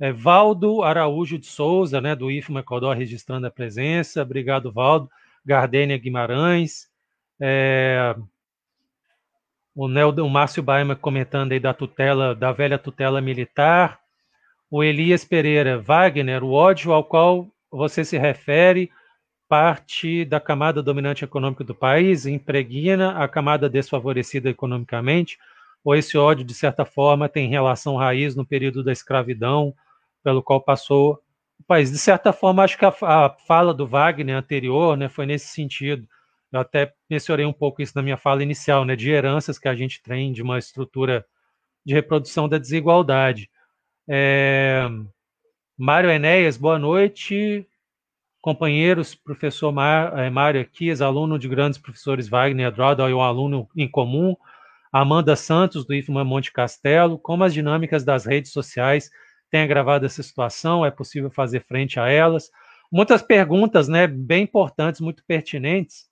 [0.00, 4.22] É, Valdo Araújo de Souza, né, do IFMA Codó, registrando a presença.
[4.22, 5.08] Obrigado, Valdo.
[5.44, 6.88] Gardênia Guimarães.
[7.40, 8.14] É,
[9.74, 14.00] o, Nel, o Márcio Baima comentando aí da tutela, da velha tutela militar.
[14.70, 18.90] O Elias Pereira, Wagner, o ódio ao qual você se refere
[19.48, 25.38] parte da camada dominante econômica do país, impregna a camada desfavorecida economicamente,
[25.84, 29.74] ou esse ódio, de certa forma, tem relação raiz no período da escravidão,
[30.24, 31.20] pelo qual passou
[31.60, 31.90] o país.
[31.90, 36.08] De certa forma, acho que a, a fala do Wagner anterior né, foi nesse sentido.
[36.52, 39.74] Eu até mencionei um pouco isso na minha fala inicial, né, de heranças que a
[39.74, 41.24] gente tem de uma estrutura
[41.84, 43.50] de reprodução da desigualdade.
[44.06, 44.86] É...
[45.78, 47.66] Mário Enéas, boa noite.
[48.42, 49.72] Companheiros, professor
[50.16, 54.36] é, Mário aqui, aluno de grandes professores Wagner Adroda e um aluno em comum,
[54.92, 59.10] Amanda Santos, do IFMA Monte Castelo, como as dinâmicas das redes sociais
[59.48, 62.50] têm agravado essa situação, é possível fazer frente a elas?
[62.90, 66.11] Muitas perguntas, né, bem importantes, muito pertinentes,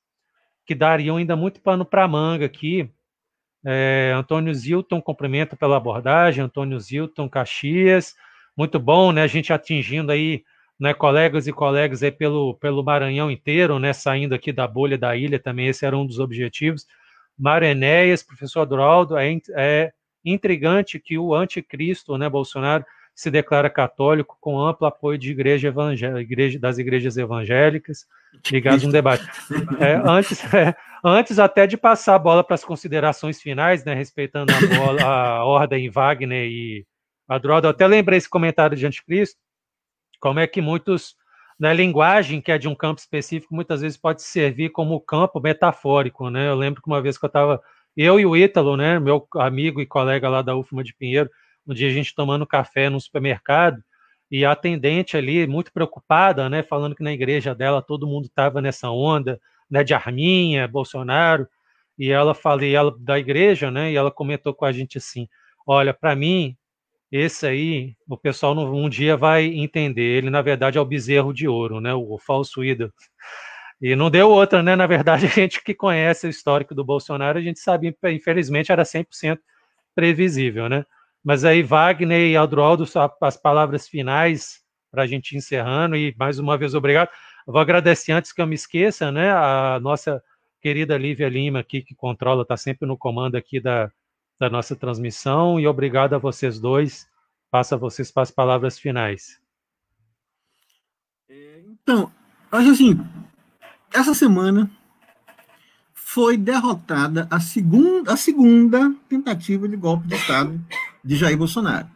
[0.66, 2.90] que dariam ainda muito pano para manga aqui.
[3.64, 8.14] É, Antônio Zilton, cumprimento pela abordagem, Antônio Zilton Caxias,
[8.56, 10.42] muito bom, né, a gente atingindo aí
[10.78, 15.14] né, colegas e colegas aí pelo, pelo Maranhão inteiro, né, saindo aqui da bolha da
[15.14, 16.86] ilha também, esse era um dos objetivos.
[17.38, 19.92] Marenéias, professor Adroaldo, é, é
[20.24, 22.84] intrigante que o anticristo, né, Bolsonaro,
[23.14, 28.06] se declara católico com amplo apoio de igreja evangélica, igreja, das igrejas evangélicas,
[28.50, 29.26] ligados no debate.
[29.78, 34.52] É, antes, é, antes até de passar a bola para as considerações finais, né, respeitando
[34.52, 36.86] a, bola, a ordem Wagner e
[37.28, 39.38] Adroaldo, eu até lembrei esse comentário de anticristo,
[40.20, 41.14] como é que muitos,
[41.58, 46.28] né, linguagem que é de um campo específico, muitas vezes pode servir como campo metafórico,
[46.28, 46.48] né?
[46.48, 47.60] Eu lembro que uma vez que eu estava,
[47.96, 51.30] eu e o Ítalo, né, meu amigo e colega lá da UFMA de Pinheiro,
[51.66, 53.82] um dia a gente tomando café no supermercado,
[54.30, 58.60] e a atendente ali, muito preocupada, né, falando que na igreja dela todo mundo estava
[58.60, 59.40] nessa onda,
[59.70, 61.48] né, de Arminha, Bolsonaro,
[61.98, 65.28] e ela falei ela da igreja, né, e ela comentou com a gente assim:
[65.66, 66.56] "Olha, para mim,
[67.10, 70.02] esse aí, o pessoal um dia vai entender.
[70.02, 71.92] Ele, na verdade, é o bezerro de ouro, né?
[71.92, 72.92] O, falso ídolo.
[73.82, 74.76] E não deu outra, né?
[74.76, 78.84] Na verdade, a gente que conhece o histórico do Bolsonaro, a gente sabe, infelizmente, era
[78.84, 79.40] 100%
[79.94, 80.84] previsível, né?
[81.22, 82.84] Mas aí, Wagner e Aldroaldo,
[83.20, 84.60] as palavras finais
[84.90, 85.96] para a gente encerrando.
[85.96, 87.10] E mais uma vez, obrigado.
[87.46, 89.30] Vou agradecer antes que eu me esqueça, né?
[89.30, 90.22] A nossa
[90.60, 93.90] querida Lívia Lima aqui, que controla, está sempre no comando aqui da,
[94.38, 97.08] da nossa transmissão e obrigado a vocês dois.
[97.50, 99.40] Passa vocês para as palavras finais.
[101.28, 102.12] Então,
[102.50, 103.00] acho assim,
[103.92, 104.70] essa semana
[105.92, 110.60] foi derrotada a segunda, a segunda tentativa de golpe de Estado
[111.04, 111.88] de Jair Bolsonaro.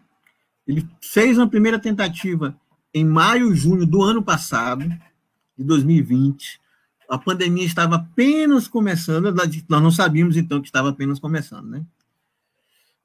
[0.67, 2.57] Ele fez uma primeira tentativa
[2.93, 4.89] em maio, junho do ano passado,
[5.57, 6.61] de 2020.
[7.09, 11.85] A pandemia estava apenas começando, nós não sabíamos então que estava apenas começando, né?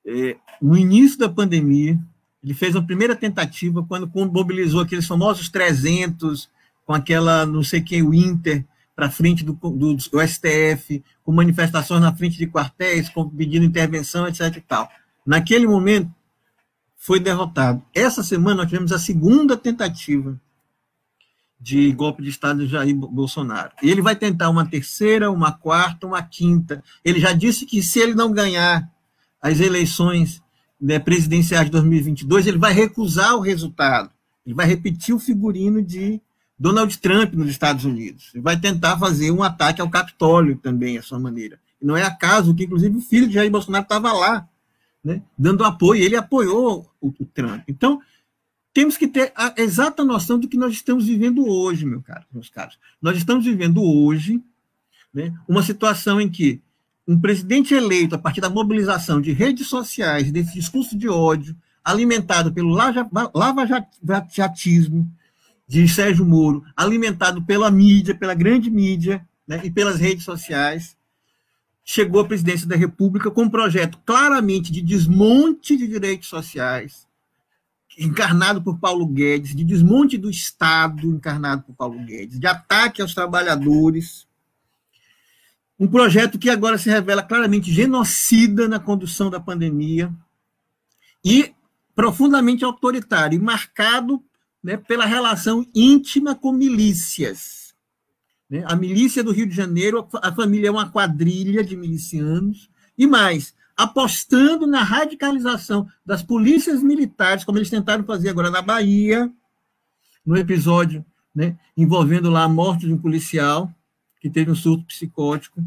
[0.05, 1.99] É, no início da pandemia,
[2.43, 6.49] ele fez a primeira tentativa quando mobilizou aqueles famosos 300,
[6.85, 12.01] com aquela, não sei quem, o Inter, para frente do, do, do, STF, com manifestações
[12.01, 14.57] na frente de quartéis, com, pedindo intervenção, etc.
[14.57, 14.89] E tal.
[15.29, 16.09] Naquele momento,
[16.95, 17.83] foi derrotado.
[17.93, 20.41] Essa semana, nós tivemos a segunda tentativa
[21.61, 23.71] de golpe de Estado de Jair Bolsonaro.
[23.83, 26.83] E ele vai tentar uma terceira, uma quarta, uma quinta.
[27.05, 28.91] Ele já disse que se ele não ganhar
[29.39, 30.41] as eleições
[30.81, 34.09] né, presidenciais de 2022, ele vai recusar o resultado.
[34.43, 36.19] Ele vai repetir o figurino de
[36.57, 38.31] Donald Trump nos Estados Unidos.
[38.37, 41.59] Vai tentar fazer um ataque ao Capitólio também, à sua maneira.
[41.79, 44.49] E não é acaso que, inclusive, o filho de Jair Bolsonaro estava lá,
[45.09, 46.03] né, dando apoio.
[46.03, 47.63] Ele apoiou o, o Trump.
[47.67, 47.99] Então,
[48.71, 52.49] temos que ter a exata noção do que nós estamos vivendo hoje, meu caro, meus
[52.49, 52.77] caros.
[53.01, 54.39] Nós estamos vivendo hoje
[55.11, 56.61] né, uma situação em que
[57.07, 62.53] um presidente eleito a partir da mobilização de redes sociais, desse discurso de ódio, alimentado
[62.53, 65.11] pelo lava-jatismo
[65.67, 70.95] de Sérgio Moro, alimentado pela mídia, pela grande mídia né, e pelas redes sociais,
[71.91, 77.07] chegou à presidência da República com um projeto claramente de desmonte de direitos sociais,
[77.97, 83.15] encarnado por Paulo Guedes, de desmonte do Estado, encarnado por Paulo Guedes, de ataque aos
[83.15, 84.27] trabalhadores.
[85.79, 90.13] Um projeto que agora se revela claramente genocida na condução da pandemia
[91.25, 91.55] e
[91.95, 94.23] profundamente autoritário, marcado
[94.63, 97.68] né, pela relação íntima com milícias.
[98.49, 98.63] Né?
[98.65, 103.53] A milícia do Rio de Janeiro, a família é uma quadrilha de milicianos, e mais,
[103.77, 109.31] apostando na radicalização das polícias militares, como eles tentaram fazer agora na Bahia,
[110.25, 113.73] no episódio né, envolvendo lá a morte de um policial
[114.19, 115.63] que teve um surto psicótico,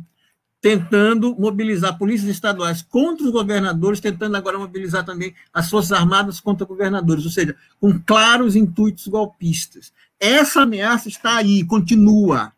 [0.60, 6.66] tentando mobilizar polícias estaduais contra os governadores, tentando agora mobilizar também as Forças Armadas contra
[6.66, 9.92] governadores, ou seja, com claros intuitos golpistas.
[10.20, 12.52] Essa ameaça está aí, continua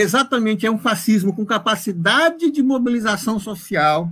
[0.00, 4.10] exatamente é um fascismo com capacidade de mobilização social,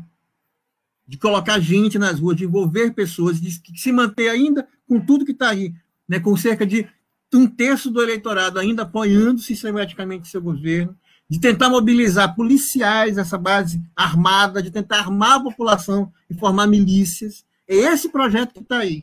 [1.06, 5.32] de colocar gente nas ruas, de envolver pessoas, de se manter ainda com tudo que
[5.32, 5.74] está aí,
[6.08, 6.86] né, com cerca de
[7.34, 10.96] um terço do eleitorado ainda apoiando sistematicamente seu governo,
[11.28, 17.44] de tentar mobilizar policiais, essa base armada, de tentar armar a população e formar milícias.
[17.66, 19.02] É esse projeto que está aí.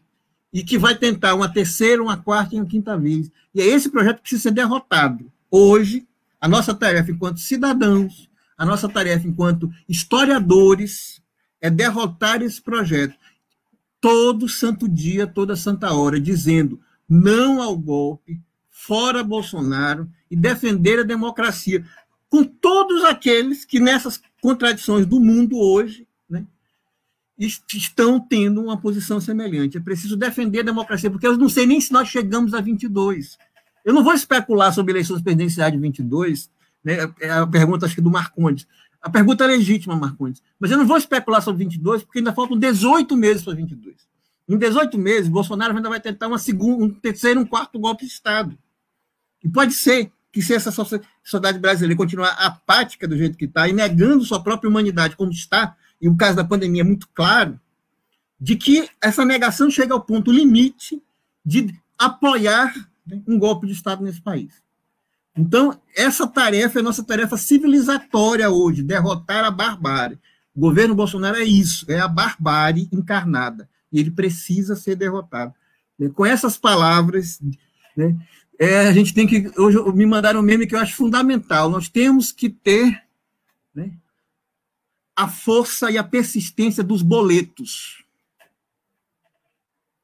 [0.54, 3.32] E que vai tentar uma terceira, uma quarta e uma quinta vez.
[3.54, 5.32] E é esse projeto que precisa ser derrotado.
[5.50, 6.08] Hoje,
[6.40, 11.22] a nossa tarefa enquanto cidadãos, a nossa tarefa enquanto historiadores,
[11.62, 13.16] é derrotar esse projeto
[14.02, 21.04] todo santo dia, toda santa hora, dizendo não ao golpe, fora Bolsonaro e defender a
[21.04, 21.86] democracia,
[22.30, 26.46] com todos aqueles que nessas contradições do mundo hoje né,
[27.38, 29.78] estão tendo uma posição semelhante.
[29.78, 33.38] É preciso defender a democracia, porque eu não sei nem se nós chegamos a 22.
[33.90, 36.48] Eu não vou especular sobre eleições presidenciais de 22,
[36.84, 37.12] né?
[37.20, 38.68] é a pergunta, acho que, do Marcondes.
[39.02, 40.44] A pergunta é legítima, Marcondes.
[40.60, 43.96] Mas eu não vou especular sobre 22, porque ainda faltam 18 meses para 22.
[44.48, 48.12] Em 18 meses, Bolsonaro ainda vai tentar uma segunda, um terceiro, um quarto golpe de
[48.12, 48.56] Estado.
[49.44, 53.74] E pode ser que se essa sociedade brasileira continuar apática do jeito que está e
[53.74, 57.60] negando sua própria humanidade como está, e o caso da pandemia é muito claro,
[58.40, 61.02] de que essa negação chega ao ponto limite
[61.44, 62.72] de apoiar
[63.28, 64.62] um golpe de Estado nesse país.
[65.38, 70.20] Então, essa tarefa é nossa tarefa civilizatória hoje, derrotar a barbárie.
[70.55, 73.70] O governo Bolsonaro é isso, é a barbárie encarnada.
[73.91, 75.53] E ele precisa ser derrotado.
[76.14, 77.39] Com essas palavras,
[77.95, 78.18] né,
[78.60, 79.49] é, a gente tem que.
[79.57, 81.70] Hoje me mandaram um meme que eu acho fundamental.
[81.70, 83.01] Nós temos que ter
[83.74, 83.93] né,
[85.16, 88.03] a força e a persistência dos boletos.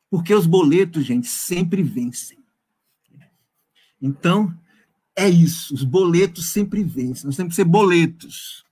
[0.09, 2.44] Porque os boletos, gente, sempre vencem.
[4.01, 4.53] Então,
[5.15, 5.73] é isso.
[5.73, 7.25] Os boletos sempre vencem.
[7.25, 8.63] Nós temos que ser boletos.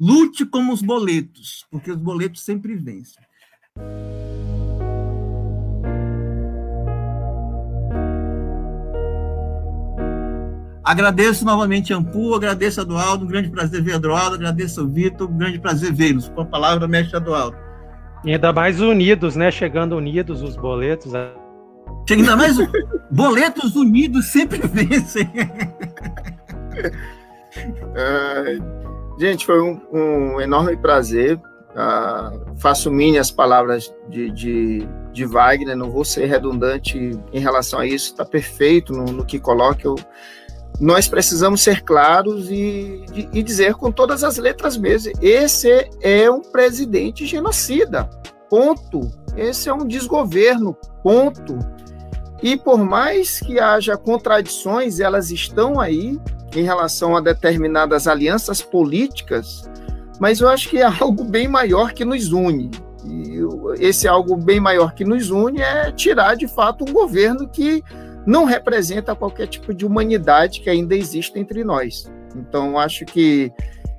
[0.00, 3.20] Lute como os boletos, porque os boletos sempre vencem.
[10.84, 15.28] Agradeço novamente a Ampu, agradeço a Eduardo, um grande prazer ver Eduardo, agradeço ao Vitor,
[15.28, 16.30] um grande prazer vê-los.
[16.30, 17.56] Com a palavra, mestre Eduardo.
[18.24, 19.50] E ainda mais unidos, né?
[19.50, 21.12] Chegando unidos os boletos.
[22.10, 22.56] Ainda mais
[23.10, 25.30] boletos unidos sempre vencem.
[29.18, 31.38] gente, foi um, um enorme prazer.
[31.68, 37.86] Uh, faço minhas palavras de, de, de, Wagner, não vou ser redundante em relação a
[37.86, 39.86] isso, está perfeito no, no, que coloca.
[39.86, 39.94] Eu,
[40.80, 46.40] nós precisamos ser claros e, e dizer com todas as letras mesmo: esse é um
[46.40, 48.08] presidente genocida.
[48.48, 49.10] Ponto.
[49.36, 50.76] Esse é um desgoverno.
[51.02, 51.58] Ponto.
[52.42, 56.18] E por mais que haja contradições, elas estão aí
[56.54, 59.68] em relação a determinadas alianças políticas,
[60.20, 62.70] mas eu acho que é algo bem maior que nos une.
[63.04, 63.38] E
[63.78, 67.82] esse algo bem maior que nos une é tirar de fato um governo que
[68.26, 72.10] não representa qualquer tipo de humanidade que ainda existe entre nós.
[72.36, 73.50] Então, acho que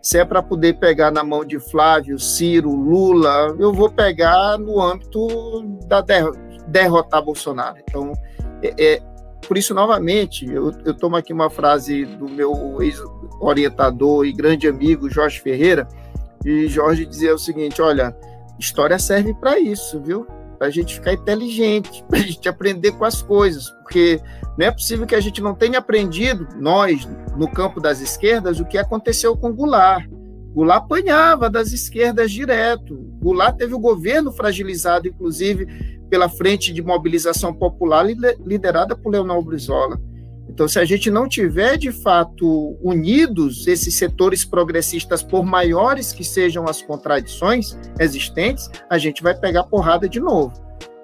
[0.02, 4.80] se é para poder pegar na mão de Flávio, Ciro, Lula, eu vou pegar no
[4.80, 6.02] âmbito da
[6.70, 7.78] derrotar Bolsonaro.
[7.80, 8.14] Então,
[8.62, 9.02] é, é,
[9.48, 15.10] por isso, novamente, eu, eu tomo aqui uma frase do meu ex-orientador e grande amigo
[15.10, 15.88] Jorge Ferreira,
[16.46, 18.16] e Jorge dizia o seguinte: olha,
[18.60, 20.26] história serve para isso, viu?
[20.58, 24.22] Para a gente ficar inteligente, para a gente aprender com as coisas, porque
[24.58, 27.08] não é possível que a gente não tenha aprendido, nós,
[27.38, 30.06] no campo das esquerdas, o que aconteceu com Goulart.
[30.54, 32.98] Goulart apanhava das esquerdas direto.
[33.22, 35.68] Goulart teve o governo fragilizado, inclusive,
[36.10, 40.00] pela Frente de Mobilização Popular, liderada por Leonel Brizola.
[40.50, 46.24] Então, se a gente não tiver, de fato, unidos esses setores progressistas, por maiores que
[46.24, 50.52] sejam as contradições existentes, a gente vai pegar porrada de novo.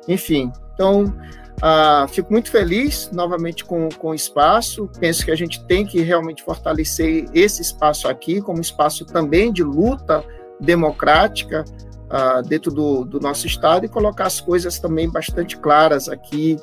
[0.07, 1.13] Enfim, então,
[1.61, 4.89] ah, fico muito feliz novamente com, com o espaço.
[4.99, 9.63] Penso que a gente tem que realmente fortalecer esse espaço aqui como espaço também de
[9.63, 10.23] luta
[10.59, 11.63] democrática
[12.09, 16.57] ah, dentro do, do nosso estado e colocar as coisas também bastante claras aqui,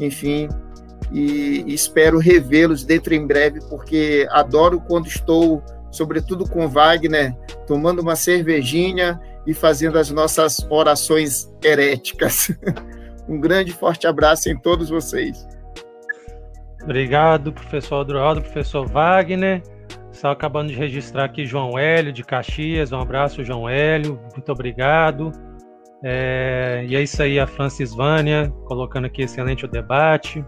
[0.00, 0.48] enfim.
[1.12, 7.36] E, e espero revê-los dentro em breve, porque adoro quando estou, sobretudo com Wagner,
[7.66, 12.50] tomando uma cervejinha e fazendo as nossas orações heréticas.
[13.26, 15.48] Um grande forte abraço em todos vocês.
[16.82, 19.62] Obrigado, professor Adroaldo, professor Wagner.
[20.14, 22.92] Só acabando de registrar aqui João Hélio, de Caxias.
[22.92, 24.20] Um abraço, João Hélio.
[24.32, 25.32] Muito obrigado.
[26.04, 30.44] É, e é isso aí, a Francis Vânia, colocando aqui excelente o debate.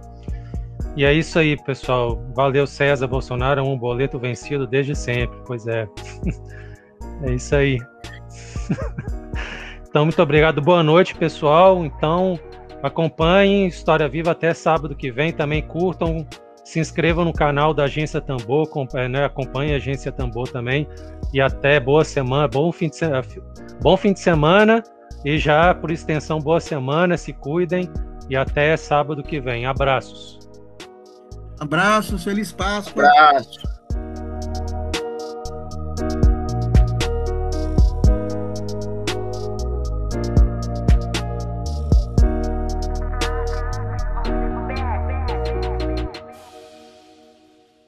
[0.96, 2.22] E é isso aí, pessoal.
[2.34, 5.36] Valeu, César Bolsonaro, um boleto vencido desde sempre.
[5.44, 5.86] Pois é.
[7.26, 7.78] é isso aí.
[9.88, 10.62] então, muito obrigado.
[10.62, 11.84] Boa noite, pessoal.
[11.84, 12.38] Então,
[12.82, 15.32] Acompanhem História Viva até sábado que vem.
[15.32, 16.24] Também curtam,
[16.66, 20.88] se inscrevam no canal da Agência Tambor, eh, né, acompanhe a Agência Tambor também.
[21.32, 23.40] E até boa semana, bom fim de semana, eh,
[23.80, 24.82] bom fim de semana
[25.24, 27.88] e já por extensão boa semana, se cuidem
[28.28, 29.64] e até sábado que vem.
[29.64, 30.40] Abraços.
[31.60, 33.04] Abraços, feliz Páscoa.
[33.06, 33.60] Abraço.